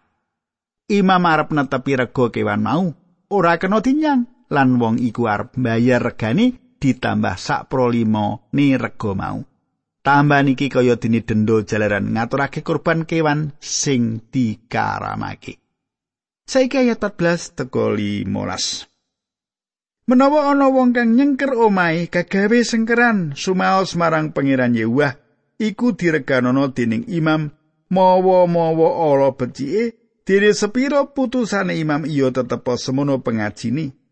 Imam 0.87 1.19
arep 1.27 1.51
netepi 1.51 1.99
rega 1.99 2.31
kewan 2.31 2.63
mau 2.63 2.95
ora 3.27 3.59
kena 3.59 3.83
dinyang 3.83 4.47
lan 4.47 4.79
wong 4.79 5.03
iku 5.03 5.27
arep 5.27 5.59
bayar 5.59 5.99
regane 5.99 6.62
ditambah 6.83 7.39
sak 7.39 7.71
pro 7.71 7.87
limo 7.87 8.51
ni 8.51 8.75
mau. 8.75 9.39
Tambah 10.03 10.43
niki 10.43 10.67
kaya 10.67 10.99
dini 10.99 11.23
dendo 11.23 11.63
jalaran 11.63 12.11
ngaturake 12.11 12.59
kurban 12.59 13.07
kewan 13.07 13.55
sing 13.63 14.19
dikaramake. 14.27 15.63
Saiki 16.43 16.83
ayat 16.83 16.99
14 16.99 17.55
teko 17.55 17.95
15. 17.95 18.27
Menawa 20.03 20.51
ana 20.51 20.67
wong 20.67 20.91
kang 20.91 21.15
nyengker 21.15 21.55
omahe 21.55 22.11
kagawe 22.11 22.59
sengkeran 22.67 23.31
sumaos 23.39 23.95
marang 23.95 24.35
pangeran 24.35 24.75
Yehuwa 24.75 25.15
iku 25.55 25.95
direganono 25.95 26.67
dening 26.75 27.07
imam 27.07 27.55
mawa-mawa 27.87 29.07
ala 29.07 29.31
becike 29.31 29.95
dene 30.27 30.51
sepira 30.51 31.07
putusane 31.07 31.79
imam 31.79 32.03
iya 32.03 32.27
tetep 32.35 32.67
semono 32.75 33.23
pengajini 33.23 34.02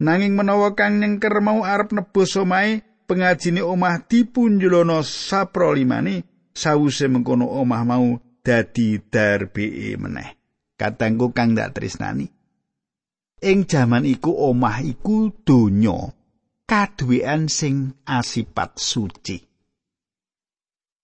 nanging 0.00 0.34
menawa 0.34 0.72
kang 0.72 0.98
nyengker 0.98 1.38
mau 1.44 1.62
arep 1.62 1.92
nebus 1.92 2.34
omahe 2.40 2.82
pengajine 3.04 3.60
omah 3.60 4.08
dipunjulono 4.08 5.04
saprolimane 5.04 6.48
sawuse 6.50 7.06
mengkono 7.06 7.46
omah 7.46 7.82
mau 7.84 8.16
dadi 8.40 8.98
darbe 8.98 9.94
meneh 10.00 10.28
katangku 10.80 11.36
kang 11.36 11.52
dak 11.52 11.76
tresnani 11.76 12.26
ing 13.40 13.68
jaman 13.68 14.04
iku 14.08 14.32
omah 14.52 14.80
iku 14.84 15.32
donya 15.44 16.16
kaduwean 16.70 17.50
sing 17.50 17.98
asipat 18.06 18.78
suci. 18.78 19.42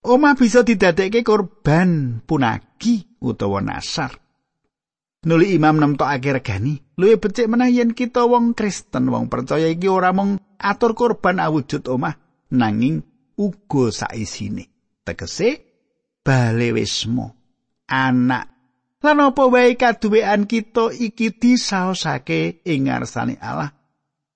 Omah 0.06 0.38
bisa 0.38 0.62
didadekke 0.62 1.26
korban 1.26 2.22
punagi 2.22 3.18
utawa 3.18 3.58
nasar. 3.58 4.14
Nuli 5.26 5.59
imam 5.59 5.83
nemtokake 5.83 6.38
regani, 6.38 6.78
luwih 6.95 7.18
becik 7.18 7.50
menah 7.50 7.66
yen 7.66 7.99
kita 7.99 8.23
wong 8.30 8.54
Kristen 8.54 9.11
wong 9.11 9.26
percaya 9.26 9.66
iki 9.66 9.90
ora 9.90 10.14
mung 10.14 10.38
atur 10.54 10.95
korban 10.95 11.43
awujud 11.43 11.82
omah, 11.91 12.15
nanging 12.54 13.02
uga 13.34 13.91
saisine. 13.91 14.71
Tegese 15.02 15.67
bale 16.23 16.75
wismo 16.75 17.34
anak 17.86 18.56
Lan 19.06 19.23
apa 19.23 19.47
wae 19.47 19.78
kaduwean 19.78 20.50
kita 20.50 20.91
iki 20.91 21.30
disaosake 21.30 22.65
ing 22.67 22.91
ngarsane 22.91 23.39
Allah 23.39 23.71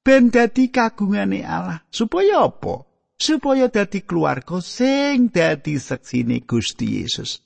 ben 0.05 0.31
dadi 0.31 0.71
kagungane 0.71 1.43
Allah. 1.43 1.83
Supaya 1.91 2.47
apa? 2.47 2.87
Supaya 3.19 3.67
dadi 3.67 4.07
keluarga 4.07 4.63
sing 4.63 5.33
dadi 5.35 5.75
seksine 5.75 6.47
Gusti 6.47 7.03
Yesus. 7.03 7.43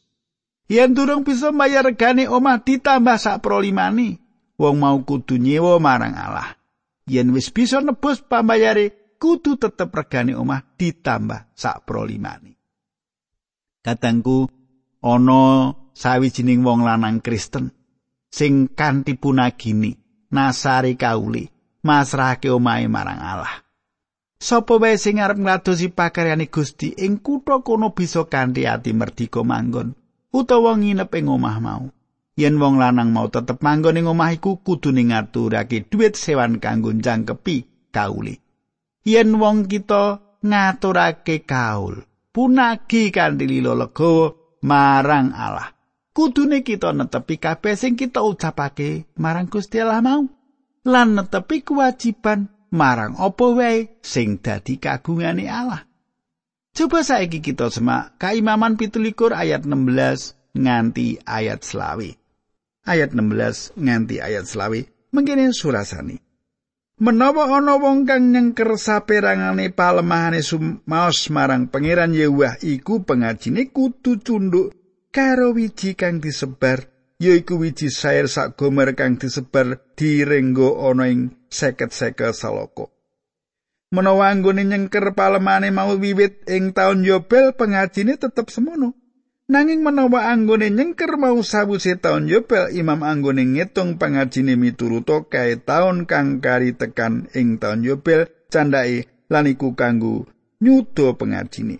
Yen 0.64 0.96
durung 0.96 1.28
bisa 1.28 1.52
bayar 1.52 1.84
regane 1.84 2.24
omah 2.24 2.64
ditambah 2.64 3.20
sak 3.20 3.44
prolimane, 3.44 4.16
wong 4.56 4.80
mau 4.80 4.96
kudu 5.04 5.36
nyewa 5.36 5.76
marang 5.76 6.16
Allah. 6.16 6.56
Yen 7.04 7.36
wis 7.36 7.52
bisa 7.52 7.84
nebus 7.84 8.24
pambayare, 8.24 9.16
kudu 9.20 9.60
tetep 9.60 9.92
regane 9.92 10.32
omah 10.32 10.64
ditambah 10.80 11.52
sak 11.52 11.84
prolimane. 11.84 12.56
Katangku 13.84 14.48
ana 15.04 15.76
sawijining 15.92 16.64
wong 16.64 16.80
lanang 16.88 17.20
Kristen 17.20 17.68
sing 18.32 18.72
kanthi 18.72 19.20
punagini 19.20 19.92
nasari 20.32 20.96
kauli 20.96 21.52
masrahake 21.84 22.48
omahe 22.48 22.88
marang 22.88 23.20
Allah. 23.20 23.60
Sopo 24.40 24.80
wae 24.80 24.96
sing 24.96 25.20
arep 25.20 25.36
ngladosi 25.36 25.92
pakaryane 25.92 26.48
Gusti 26.48 26.96
ing 26.96 27.20
kutha 27.20 27.60
kono 27.60 27.92
bisa 27.92 28.24
kanthi 28.24 28.64
ati 28.64 28.96
merdika 28.96 29.44
manggon 29.44 29.92
utawa 30.34 30.74
nginep 30.74 31.10
ing 31.14 31.30
omah 31.30 31.58
mau. 31.62 31.86
Yen 32.34 32.58
wong 32.58 32.82
lanang 32.82 33.14
mau 33.14 33.30
tetep 33.30 33.62
manggon 33.62 33.94
ing 33.94 34.10
omah 34.10 34.34
iku 34.34 34.58
kudu 34.58 34.90
ngaturake 34.90 35.86
dhuwit 35.86 36.18
sewan 36.18 36.58
kanggo 36.58 36.90
jangkepi 36.90 37.88
kauli. 37.94 38.34
Yen 39.06 39.38
wong 39.38 39.70
kita 39.70 40.18
ngaturake 40.42 41.46
kaul, 41.46 42.02
punagi 42.34 43.14
kanthi 43.14 43.46
lilo 43.46 43.78
legawa 43.78 44.34
marang 44.66 45.30
Allah. 45.30 45.74
kudune 46.14 46.62
kita 46.62 46.94
netepi 46.94 47.42
kabeh 47.42 47.74
sing 47.74 47.98
kita 47.98 48.22
ucapake 48.22 49.10
marang 49.18 49.50
Gusti 49.50 49.82
Allah 49.82 49.98
mau 49.98 50.22
lan 50.86 51.18
netepi 51.18 51.66
kewajiban 51.66 52.46
marang 52.70 53.18
apa 53.18 53.46
wae 53.50 53.98
sing 54.00 54.38
dadi 54.38 54.78
kagungane 54.78 55.50
Allah. 55.50 55.82
Coba 56.74 57.06
saiki 57.06 57.38
kita 57.38 57.70
semak 57.70 58.18
kaimaman 58.18 58.74
pitulikur 58.74 59.30
ayat 59.30 59.62
16 59.62 60.58
nganti 60.58 61.22
ayat 61.22 61.62
selawi. 61.62 62.18
Ayat 62.82 63.14
16 63.14 63.78
nganti 63.78 64.18
ayat 64.18 64.42
selawi 64.42 64.82
mengkene 65.14 65.54
surasani. 65.54 66.18
Menawa 66.98 67.62
ana 67.62 67.78
wong 67.78 68.10
kang 68.10 68.34
nyengker 68.34 68.74
saperangane 68.74 69.70
palemahane 69.70 70.42
sumaos 70.42 71.30
marang 71.30 71.70
pangeran 71.70 72.10
Yehuwah 72.10 72.58
iku 72.58 73.06
pengajine 73.06 73.70
kudu 73.70 74.18
cunduk 74.26 74.74
karo 75.14 75.54
wiji 75.54 75.94
kang 75.94 76.18
disebar 76.18 76.90
yaiku 77.22 77.54
wiji 77.62 77.86
sair 77.86 78.26
sak 78.26 78.58
gomer 78.58 78.98
kang 78.98 79.14
disebar 79.14 79.78
direnggo 79.94 80.74
ana 80.90 81.06
ing 81.06 81.38
seket-seket 81.50 82.34
saloko. 82.34 82.93
Menawa 83.94 84.34
anggone 84.34 84.66
nyengker 84.66 85.14
palemane 85.14 85.70
mau 85.70 85.94
wiwit 85.94 86.50
ing 86.50 86.74
taun 86.74 87.06
Yobel 87.06 87.54
pengajine 87.54 88.18
tetep 88.18 88.50
semono. 88.50 88.98
Nanging 89.46 89.86
menawa 89.86 90.34
anggone 90.34 90.66
nyengker 90.74 91.14
mau 91.14 91.38
sawuse 91.46 91.94
taun 92.02 92.26
Yobel 92.26 92.74
imam 92.74 93.06
anggone 93.06 93.46
ngitung 93.46 93.94
pengajine 93.94 94.58
mituruto 94.58 95.30
kae 95.30 95.62
taun 95.62 96.10
kang 96.10 96.42
kari 96.42 96.74
tekan 96.74 97.30
ing 97.38 97.62
taun 97.62 97.86
Yobel 97.86 98.26
candai 98.50 99.06
lan 99.30 99.46
iku 99.46 99.78
kanggo 99.78 100.26
nyudo 100.58 101.14
pengajine. 101.14 101.78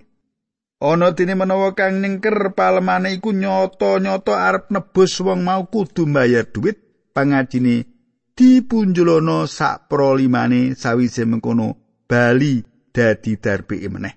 Ana 0.78 1.10
dene 1.18 1.34
menawa 1.34 1.74
kang 1.74 1.98
ningker 1.98 2.54
palemane 2.54 3.10
iku 3.18 3.34
nyoto-nyoto 3.34 4.38
arep 4.38 4.70
nebus 4.70 5.18
wong 5.18 5.42
mau 5.42 5.66
kudu 5.66 6.06
mbayar 6.06 6.46
dhuwit 6.46 7.10
pangajine 7.10 7.90
dipunjulono 8.38 9.50
sak 9.50 9.90
prolimane 9.90 10.78
sawise 10.78 11.26
mengkono 11.26 11.83
bali 12.04 12.62
dadi 12.92 13.36
darbe 13.36 13.80
meneh. 13.88 14.14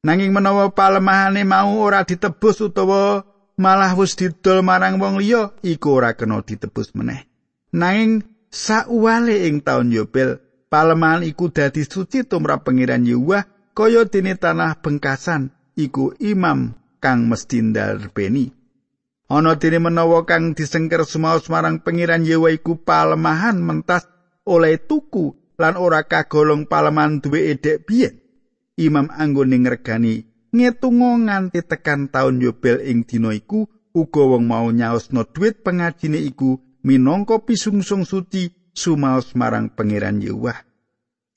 Nanging 0.00 0.32
menawa 0.32 0.72
palemahane 0.72 1.44
mau 1.44 1.76
ora 1.76 2.08
ditebus 2.08 2.64
utawa 2.64 3.20
malah 3.60 3.92
wis 3.92 4.16
didol 4.16 4.64
marang 4.64 4.96
wong 4.96 5.20
liya 5.20 5.52
iku 5.60 6.00
ora 6.00 6.16
kena 6.16 6.40
ditebus 6.40 6.96
meneh. 6.96 7.28
Nanging 7.76 8.24
sauwale 8.48 9.46
ing 9.46 9.60
taun 9.60 9.92
Yobel 9.92 10.40
palemahan 10.72 11.22
iku 11.22 11.52
dadi 11.52 11.84
suci 11.84 12.24
tumrap 12.24 12.64
pangeran 12.64 13.04
Yehuwah 13.04 13.44
kaya 13.76 14.08
dene 14.08 14.34
tanah 14.36 14.80
bengkasan 14.80 15.54
iku 15.78 16.12
imam 16.18 16.74
kang 17.00 17.30
mesti 17.30 17.64
ndarbeni 17.64 18.52
ana 19.30 19.56
dene 19.56 19.78
menawa 19.80 20.26
kang 20.28 20.52
disengker 20.52 21.06
sumaos 21.08 21.48
marang 21.48 21.80
pengiran 21.80 22.26
yewa 22.26 22.52
iku 22.52 22.76
palemahan 22.82 23.56
mentas 23.62 24.04
oleh 24.44 24.76
tuku 24.76 25.39
lan 25.60 25.76
ora 25.76 26.08
kagolong 26.08 26.64
paleman 26.64 27.20
duwe 27.22 27.52
edek 27.52 27.84
biyen 27.86 28.16
imam 28.80 29.12
anggone 29.12 29.56
ngregani 29.60 30.14
ngetungo 30.56 31.10
nganti 31.26 31.60
tekan 31.70 32.08
taun 32.08 32.40
yobel 32.40 32.80
ing 32.80 33.04
dina 33.04 33.30
iku 33.36 33.68
uga 33.92 34.22
wong 34.30 34.44
mau 34.48 34.66
nyaosno 34.72 35.22
dhuwit 35.28 35.60
pengajine 35.60 36.18
iku 36.30 36.58
minangka 36.86 37.36
pisungsung 37.44 38.08
suci 38.08 38.72
sumaos 38.72 39.36
marang 39.36 39.68
pengiran 39.76 40.18
Yewah 40.24 40.70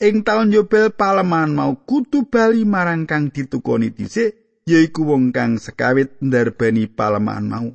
ing 0.04 0.26
taun 0.28 0.52
Yobel 0.52 0.92
paleman 0.92 1.56
mau 1.56 1.80
kudu 1.80 2.28
bali 2.28 2.68
marang 2.68 3.08
kang 3.08 3.32
ditukoni 3.32 3.94
dhisik 3.96 4.36
yaiku 4.68 5.08
wong 5.08 5.32
kang 5.36 5.60
sekawit 5.60 6.20
ndarbani 6.24 6.88
paleman 6.88 7.46
mau. 7.48 7.70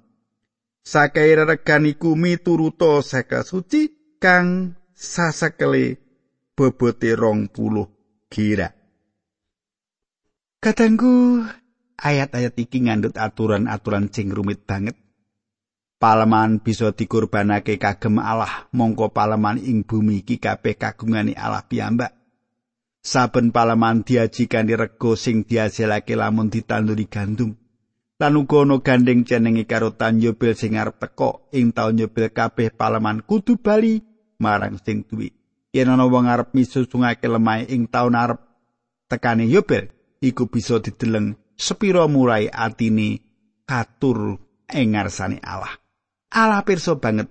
Sakaira 0.84 1.44
regan 1.44 1.84
iku 1.84 2.16
mituruta 2.16 3.04
saka 3.04 3.44
suci 3.44 4.16
kang 4.16 4.76
sasekele 4.96 6.00
bobote 6.58 7.14
rong 7.14 7.54
puluh 7.54 7.86
gira. 8.26 8.74
Kadangku 10.58 11.46
ayat-ayat 11.94 12.58
iki 12.58 12.82
ngandut 12.82 13.14
aturan-aturan 13.14 14.10
sing 14.10 14.34
rumit 14.34 14.66
banget. 14.66 14.98
Paleman 16.02 16.58
bisa 16.58 16.90
dikurbanake 16.90 17.78
kagem 17.78 18.18
Allah, 18.18 18.66
mongko 18.74 19.14
paleman 19.14 19.62
ing 19.62 19.86
bumi 19.86 20.26
iki 20.26 20.42
kabeh 20.42 20.74
kagungane 20.74 21.38
Allah 21.38 21.62
piyambak. 21.62 22.10
Saben 22.98 23.54
paleman 23.54 24.02
diaji 24.02 24.50
kanthi 24.50 24.74
rego 24.74 25.14
sing 25.14 25.46
dihasilake 25.46 26.18
lamun 26.18 26.50
ditanduri 26.50 27.06
gandum. 27.06 27.54
Lan 28.18 28.34
uga 28.34 28.66
ana 28.66 28.82
gandeng 28.82 29.22
cenenge 29.22 29.62
karo 29.70 29.94
tanjobil 29.94 30.58
sing 30.58 30.74
arep 30.74 30.98
teka 30.98 31.38
ing 31.54 31.70
taun 31.70 32.02
nyobil 32.02 32.34
kabeh 32.34 32.74
paleman 32.74 33.22
kudu 33.22 33.62
bali 33.62 34.02
marang 34.42 34.74
sing 34.82 35.06
duwe. 35.06 35.37
Yen 35.74 35.92
ana 35.92 36.08
wong 36.08 36.26
arep 36.26 36.56
misusungake 36.56 37.28
lemah 37.28 37.68
ing 37.68 37.88
taun 37.92 38.16
arep 38.16 38.40
tekane 39.08 39.44
yobil, 39.44 39.88
iku 40.24 40.48
bisa 40.48 40.80
dideleng 40.80 41.36
sepira 41.56 42.08
murai 42.08 42.48
atine 42.48 43.20
katur 43.68 44.40
ing 44.72 44.96
ngarsane 44.96 45.40
Allah. 45.44 45.76
ala 46.30 46.60
pirsa 46.64 47.00
banget 47.00 47.28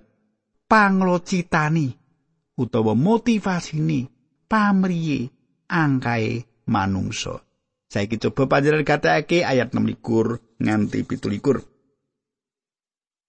panglocitani 0.66 1.94
utawa 2.58 2.94
motivasini 2.98 4.10
pamriye 4.50 5.30
angkae 5.70 6.44
manungsa 6.66 7.46
saiki 7.86 8.18
coba 8.18 8.50
panjenengan 8.58 8.84
katakake 8.84 9.46
ayat 9.46 9.70
6 9.70 9.94
nganti 10.58 10.98
17 11.06 11.62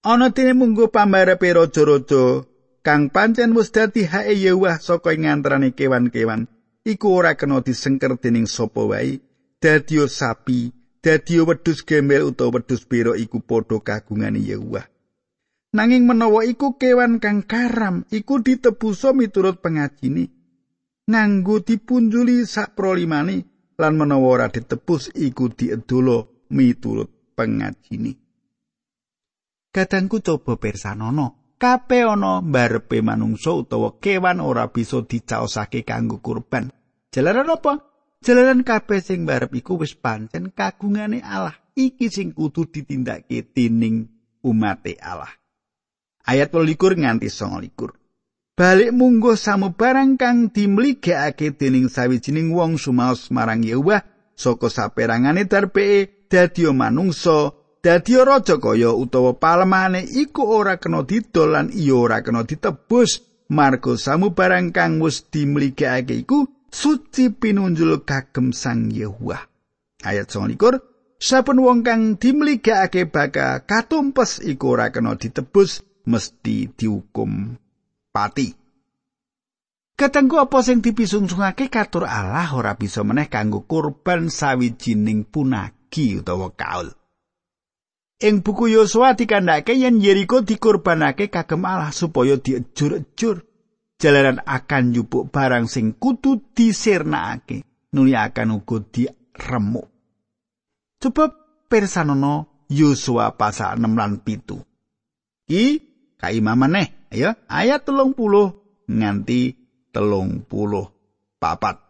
ana 0.09 0.33
dene 0.33 0.53
munggo 0.57 0.89
pambarepe 0.89 1.53
raja-raja 1.53 2.43
kang 2.85 3.11
pancen 3.13 3.55
wis 3.55 3.71
dadi 3.71 4.07
hae 4.07 4.33
Yewah 4.35 4.79
saka 4.79 5.13
ing 5.15 5.27
antarané 5.27 5.75
kewan-kewan. 5.75 6.47
Iku 6.83 7.07
ora 7.11 7.35
kena 7.35 7.59
disengker 7.59 8.15
dening 8.17 8.47
sapa 8.47 8.81
wae. 8.87 9.19
Dadi 9.59 9.99
sapi 10.07 10.71
dadi 11.03 11.39
wedhus 11.39 11.83
gembel 11.83 12.31
utawa 12.31 12.59
wedhus 12.59 12.87
biro 12.87 13.15
iku 13.15 13.39
padha 13.43 13.79
kagungane 13.79 14.39
Yewah 14.39 14.87
Nanging 15.69 16.09
menawa 16.09 16.49
iku 16.49 16.81
kewan 16.81 17.21
kang 17.21 17.45
karam 17.45 18.01
iku 18.09 18.41
ditebusa 18.41 19.13
miturut 19.13 19.61
pengajini 19.61 20.25
nganggo 21.05 21.61
dipunjuli 21.61 22.41
sak 22.45 22.73
prolimane 22.73 23.45
lan 23.77 23.93
menawa 23.95 24.27
ora 24.27 24.47
ditebus 24.49 25.13
iku 25.13 25.53
diedola 25.53 26.25
miturut 26.51 27.09
pengajini. 27.37 28.17
Kadangku 29.69 30.19
coba 30.25 30.57
persanono, 30.57 31.38
kabeh 31.59 32.07
ana 32.07 32.39
mbarepe 32.39 33.03
manungsa 33.03 33.51
utawa 33.51 33.99
kewan 33.99 34.39
ora 34.39 34.71
bisa 34.71 35.03
dicaosake 35.03 35.83
kanggo 35.83 36.23
kurban. 36.23 36.71
Jalaran 37.11 37.51
apa? 37.51 37.83
Jalaran 38.23 38.63
kabeh 38.63 39.03
sing 39.03 39.27
mbarep 39.27 39.51
iku 39.59 39.75
wis 39.83 39.93
pancen 39.93 40.55
kagungane 40.55 41.19
Allah. 41.19 41.59
Iki 41.75 42.07
sing 42.07 42.27
kudu 42.31 42.71
ditindakake 42.71 43.51
dening 43.51 44.07
umat 44.43 44.87
Allah. 45.03 45.39
ayat 46.29 46.53
12 46.53 47.01
nganti 47.01 47.27
29. 47.33 47.73
Balik 48.59 48.91
munggo 48.91 49.39
samubarang 49.39 50.19
kang 50.19 50.51
dimligekake 50.51 51.55
dening 51.55 51.87
sawijining 51.87 52.51
wong 52.51 52.75
sumaos 52.75 53.31
marang 53.31 53.63
Yahweh 53.63 54.03
saka 54.35 54.67
saperangane 54.67 55.47
darpe 55.47 56.11
dadi 56.27 56.67
manungsa 56.67 57.55
dadi 57.79 58.19
raja 58.19 58.59
kaya 58.59 58.91
utawa 58.91 59.35
palemane 59.35 60.03
iku 60.03 60.43
ora 60.43 60.75
kena 60.77 61.07
didol 61.07 61.55
lan 61.55 61.67
iya 61.71 61.95
ora 61.95 62.19
kena 62.19 62.43
ditebus 62.43 63.23
marga 63.47 63.95
samubarang 63.95 64.75
kang 64.75 64.99
wis 64.99 65.23
dimligekake 65.31 66.25
iku 66.27 66.47
suci 66.69 67.33
pinunjul 67.33 68.03
kagem 68.03 68.51
sang 68.53 68.91
Yahweh 68.91 69.41
ayat 70.03 70.27
29 70.27 70.89
Saben 71.19 71.59
wong 71.59 71.83
kang 71.83 72.15
dimligekake 72.15 73.11
bakal 73.11 73.67
katumpes 73.67 74.39
iku 74.39 74.79
ora 74.79 74.87
kena 74.87 75.19
ditebus 75.19 75.83
mesti 76.07 76.71
dihukum 76.71 77.59
pati. 78.15 78.55
Katengku 79.99 80.39
apa 80.39 80.63
sing 80.63 80.79
dipisungsungake 80.79 81.67
katur 81.67 82.07
Allah 82.07 82.47
ora 82.55 82.79
bisa 82.79 83.03
meneh 83.03 83.27
kanggo 83.27 83.67
kurban 83.67 84.31
sawijining 84.31 85.27
punagi 85.27 86.23
utawa 86.23 86.55
kaul. 86.55 86.95
Ing 88.19 88.43
buku 88.43 88.67
Yosua 88.67 89.15
dikandhake 89.15 89.79
yen 89.79 90.03
Yeriko 90.03 90.43
dikurbanake 90.43 91.32
kagem 91.32 91.63
Allah 91.63 91.95
supaya 91.95 92.36
diejur-ejur. 92.36 93.47
Jalaran 93.99 94.39
akan 94.43 94.95
nyupuk 94.95 95.27
barang 95.27 95.67
sing 95.67 95.99
kudu 95.99 96.55
disirnakake, 96.55 97.67
nuli 97.91 98.15
akan 98.15 98.63
uga 98.63 98.79
diremuk. 98.79 99.88
Coba 100.99 101.32
persanono 101.67 102.63
Yosua 102.71 103.36
pasal 103.36 103.75
6 103.79 103.99
lan 103.99 104.23
7. 104.23 105.47
Ki 105.47 105.63
kaima 106.19 106.53
maneh 106.60 107.10
ayo 107.10 107.34
ayat 107.49 107.88
telung 107.88 108.13
puluh 108.13 108.53
nganti 108.86 109.55
telung 109.89 110.45
puluh 110.45 110.86
papat 111.41 111.88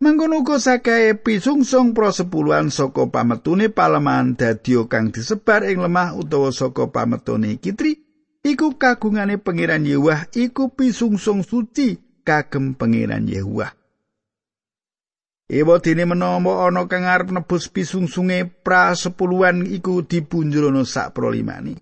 Mangkono 0.00 0.40
uga 0.40 0.56
sakae 0.56 1.12
pisungsung 1.12 1.92
prosepuluhan 1.92 2.72
saka 2.72 3.04
pametune 3.12 3.68
paleman 3.68 4.32
dadi 4.32 4.72
kang 4.88 5.12
disebar 5.12 5.68
ing 5.68 5.84
lemah 5.84 6.16
utawa 6.16 6.48
saka 6.56 6.88
pametune 6.88 7.60
kitri 7.60 8.00
iku 8.40 8.80
kagungane 8.80 9.36
pangeran 9.36 9.84
Yewah 9.84 10.32
iku 10.32 10.72
pisungsung 10.72 11.44
suci 11.44 12.00
kagem 12.24 12.80
pangeran 12.80 13.28
Yewah 13.28 13.76
Ewa 15.52 15.82
dene 15.84 16.08
menawa 16.08 16.64
ana 16.64 16.88
kang 16.88 17.04
arep 17.04 17.34
nebus 17.34 17.68
pisungsunge 17.68 18.48
pra 18.64 18.96
sepuluhan 18.96 19.66
iku 19.66 20.06
dipunjurono 20.06 20.86
sak 20.86 21.10
prolimani. 21.10 21.74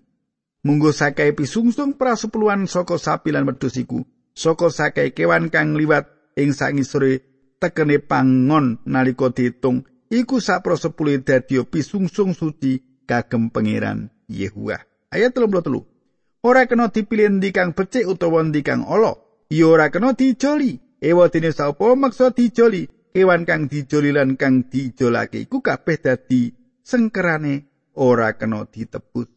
Munggo 0.65 0.89
sakai 0.89 1.37
pisungsung 1.37 1.93
prasepuluhan 1.93 2.65
saka 2.65 2.97
sapi 2.97 3.29
lan 3.29 3.45
wedhus 3.45 3.77
iku, 3.77 4.01
saka 4.33 4.73
sakai 4.73 5.13
kewan 5.13 5.53
kang 5.53 5.77
liwat 5.77 6.33
ing 6.33 6.49
sangisore 6.49 7.28
tekene 7.59 7.99
pangon 7.99 8.79
nalika 8.87 9.29
diitung, 9.29 9.83
iku 10.07 10.39
sak 10.39 10.63
prasepuluh 10.63 11.19
dadi 11.19 11.59
pisungsung 11.67 12.31
suci 12.31 13.03
kagem 13.03 13.51
pangeran 13.51 14.09
Yehuwa. 14.31 14.79
Ayat 15.11 15.35
33. 15.35 16.45
Ora 16.45 16.63
kena 16.71 16.87
dipilih 16.87 17.35
ndi 17.35 17.51
kang 17.51 17.75
becik 17.75 18.07
utawa 18.07 18.39
ndi 18.47 18.63
kang 18.63 18.87
ala, 18.87 19.19
ya 19.51 19.67
ora 19.67 19.91
kena 19.91 20.15
dijoli. 20.15 20.79
Ewa 20.99 21.27
dene 21.31 21.51
sapa 21.51 21.95
maksa 21.95 22.31
dijoli? 22.31 22.87
Kewan 23.11 23.43
kang 23.43 23.67
dijoli 23.67 24.15
lan 24.15 24.39
kang 24.39 24.67
dijolake 24.71 25.43
iku 25.43 25.59
kabeh 25.59 25.97
dadi 25.99 26.53
sengkerane 26.83 27.67
ora 27.99 28.35
kena 28.39 28.63
ditebus. 28.69 29.27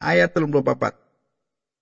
ayat 0.00 0.32
34. 0.32 0.94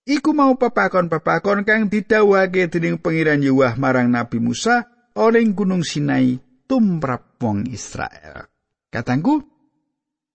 Iku 0.07 0.31
mau 0.33 0.55
pepakon-pepakon 0.55 1.67
kang 1.67 1.91
didhawuhake 1.91 2.71
dening 2.71 2.97
pengiran 3.03 3.43
Yewah 3.43 3.75
marang 3.75 4.09
Nabi 4.09 4.39
Musa 4.39 4.96
ing 5.17 5.57
Gunung 5.57 5.81
Sinai 5.81 6.37
tumrap 6.69 7.41
wong 7.41 7.73
Israel. 7.73 8.53
Katangku, 8.93 9.41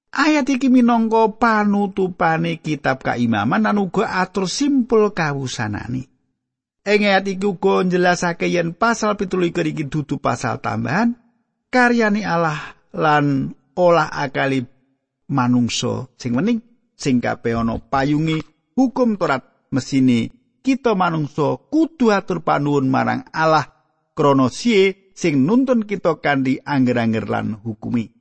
ayat 0.10 0.50
iki 0.50 0.74
minangka 0.74 1.30
panutupane 1.38 2.58
kitab 2.58 3.06
kaimaman 3.06 3.64
lan 3.64 3.78
uga 3.78 4.10
atur 4.26 4.50
simpul 4.50 5.14
kawusanane. 5.14 6.10
Ing 6.82 7.00
ayat 7.06 7.30
iki 7.30 7.46
uga 7.46 7.86
njelasake 7.86 8.50
yen 8.50 8.74
pasal 8.74 9.14
17 9.14 9.54
iki 9.70 9.86
dudu 9.86 10.18
pasal 10.18 10.58
tambahan 10.58 11.14
karyane 11.70 12.26
Allah 12.26 12.74
lan 12.98 13.54
olah 13.78 14.10
akali 14.12 14.66
manungsa 15.32 16.12
sing 16.20 16.36
wening 16.36 16.60
sing 16.98 17.24
kabeh 17.24 17.56
ana 17.56 17.80
payungi 17.80 18.44
hukum 18.76 19.16
Torat 19.16 19.72
mesine 19.72 20.34
kita 20.60 20.94
manungsa 20.94 21.58
kudu 21.72 22.12
atur 22.12 22.44
panuwun 22.44 22.92
marang 22.92 23.24
Allah 23.32 23.81
krana 24.18 24.52
siye 24.52 25.12
sing 25.16 25.46
nuntun 25.46 25.86
kita 25.86 26.20
kanthi 26.20 26.60
angger-angger 26.64 27.26
lan 27.30 27.60
hukumi. 27.62 28.12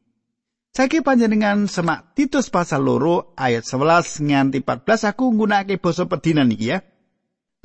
Saiki 0.71 1.03
panjenengan 1.03 1.67
semak 1.67 2.15
Titus 2.15 2.47
pasal 2.47 2.87
loro 2.87 3.35
ayat 3.35 3.67
11 3.67 4.23
nganti 4.23 4.63
14 4.63 5.11
aku 5.11 5.35
nggunakake 5.35 5.83
basa 5.83 6.07
pedinan 6.07 6.55
iki 6.55 6.71
ya. 6.71 6.79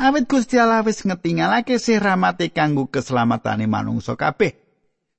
Awit 0.02 0.26
Gusti 0.26 0.58
Allah 0.58 0.82
wis 0.84 1.06
ngetingalake 1.06 1.78
sih 1.78 2.02
rahmate 2.02 2.50
kanggo 2.50 2.90
keselamatane 2.90 3.70
manungsa 3.70 4.18
kabeh. 4.18 4.58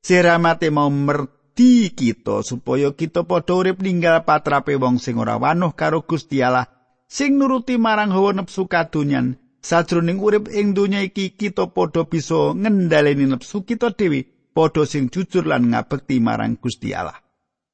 Sih 0.03 0.21
rahmate 0.21 0.69
mau 0.75 0.91
mer 0.91 1.31
di 1.57 1.89
kita 1.95 2.45
supaya 2.45 2.93
kita 2.93 3.25
padha 3.25 3.57
urip 3.57 3.81
ninggal 3.81 4.29
patrape 4.29 4.77
wong 4.77 5.01
sing 5.01 5.17
ora 5.17 5.41
wanuh 5.41 5.73
karo 5.73 6.05
Gusti 6.05 6.45
Allah 6.45 6.69
sing 7.09 7.41
nuruti 7.41 7.81
marang 7.81 8.13
hawa 8.13 8.37
nepsu 8.37 8.69
kadonyan 8.69 9.41
sajroning 9.67 10.23
urip 10.23 10.47
ing 10.47 10.79
donya 10.79 11.03
iki 11.03 11.35
kita 11.35 11.67
padha 11.75 12.07
bisa 12.07 12.55
ngendhaleni 12.55 13.27
nepsu 13.27 13.67
kita 13.67 13.91
dhewe 13.99 14.31
padha 14.55 14.87
sing 14.87 15.11
jujur 15.11 15.43
lan 15.43 15.75
ngabekti 15.75 16.23
marang 16.23 16.55
Gusti 16.63 16.95
Allah. 16.95 17.19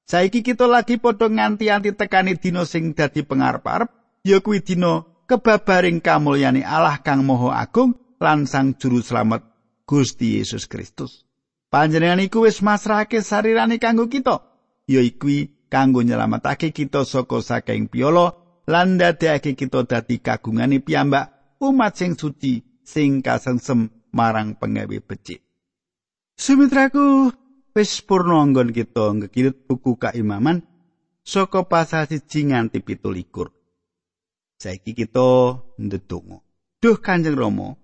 Saiki 0.09 0.41
kita 0.41 0.65
lagi 0.65 0.97
padha 0.97 1.29
nganti-anti 1.29 1.93
tekani 1.93 2.41
dina 2.41 2.65
sing 2.65 2.97
dadi 2.97 3.21
pengarep-arep 3.29 3.93
ya 4.25 4.41
kuwi 4.41 4.65
dina 4.65 5.05
kebabaring 5.29 6.01
kamulyane 6.01 6.65
Allah 6.65 6.97
kang 7.05 7.29
Maha 7.29 7.61
Agung 7.61 7.93
lan 8.17 8.49
Sang 8.49 8.75
Juru 8.81 9.05
Slamet 9.05 9.45
Gusti 9.85 10.41
Yesus 10.41 10.65
Kristus. 10.65 11.29
Panjenengan 11.73 12.21
iku 12.21 12.45
wis 12.45 12.61
masrahake 12.61 13.25
sarirane 13.25 13.81
kanggo 13.81 14.05
kita, 14.13 14.45
ya 14.85 15.01
iku 15.01 15.49
kanggo 15.73 16.05
nyelametake 16.05 16.69
kita 16.77 17.09
saka 17.09 17.41
saking 17.41 17.89
piolo 17.89 18.37
lan 18.69 19.01
dadekake 19.01 19.57
kita 19.57 19.89
dadi 19.89 20.21
kagungane 20.21 20.85
piyambak 20.85 21.32
umat 21.63 21.95
sing 21.95 22.19
suci 22.19 22.83
sing 22.83 23.23
kasengsem 23.23 24.11
marang 24.11 24.59
pengawe 24.59 24.99
becik. 24.99 25.41
Sumitraku 26.35 27.31
wis 27.73 28.03
purna 28.03 28.43
anggon 28.43 28.75
kita 28.75 29.15
ngekirit 29.15 29.71
buku 29.71 29.95
kaimaman 29.95 30.67
saka 31.23 31.63
pasal 31.63 32.11
siji 32.11 32.51
nganti 32.51 32.83
pitu 32.83 33.15
likur. 33.15 33.55
Saiki 34.59 34.95
kita 34.95 35.59
ndedonga. 35.79 36.43
Duh 36.83 36.99
Kanjeng 36.99 37.39
Rama, 37.39 37.79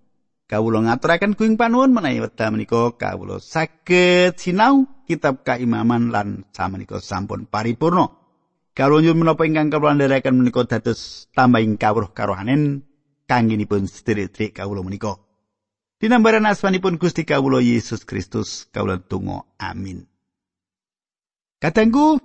kawula 0.51 0.83
ngaturaken 0.83 1.39
kuing 1.39 1.55
panuwun 1.55 1.95
menawi 1.95 2.19
wekdal 2.19 2.51
menika 2.51 2.99
kawula 2.99 3.39
saged 3.39 4.35
sinau 4.43 4.91
kitab 5.07 5.47
kaimaman 5.47 6.11
lan 6.11 6.47
samenika 6.51 6.99
sampun 6.99 7.47
paripurna. 7.47 8.11
Kawula 8.75 9.03
nyuwun 9.03 9.23
menapa 9.23 9.47
ingkang 9.47 9.71
kawula 9.71 9.95
ndherekaken 9.95 10.35
menika 10.35 10.67
dados 10.67 11.31
tambahing 11.35 11.79
kawruh 11.79 12.11
karohanen 12.11 12.88
kangginipun 13.29 13.85
sedherek 13.85 14.57
kawula 14.57 14.81
menika. 14.81 15.21
Dinambaran 16.01 16.49
asmanipun 16.49 16.97
Gusti 16.97 17.29
kawula 17.29 17.61
Yesus 17.61 18.09
Kristus 18.09 18.67
kawula 18.73 18.97
tunggu 18.99 19.45
amin. 19.61 20.09
Katengku 21.61 22.23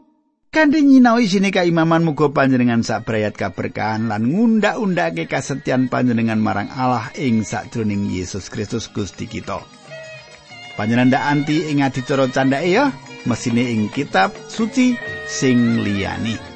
Kanthi 0.53 0.85
nyinau 0.85 1.17
isine 1.17 1.49
kaimaman 1.49 2.05
muga 2.05 2.29
panjenengan 2.29 2.85
sak 2.85 3.09
brayat 3.09 3.33
kaberkahan 3.33 4.05
lan 4.05 4.29
ngundak-undake 4.29 5.25
kasetyan 5.25 5.89
panjenengan 5.89 6.37
marang 6.37 6.69
Allah 6.69 7.09
ing 7.17 7.41
sakjroning 7.41 8.13
Yesus 8.13 8.53
Kristus 8.53 8.85
Gusti 8.93 9.25
kita. 9.25 9.65
Panjenengan 10.77 11.09
ndak 11.09 11.25
anti 11.25 11.57
ing 11.73 11.81
adicara 11.81 12.29
candhake 12.29 12.69
ya, 12.69 12.93
mesine 13.25 13.65
ing 13.65 13.89
kitab 13.89 14.29
suci 14.45 14.93
sing 15.25 15.81
liyane. 15.81 16.52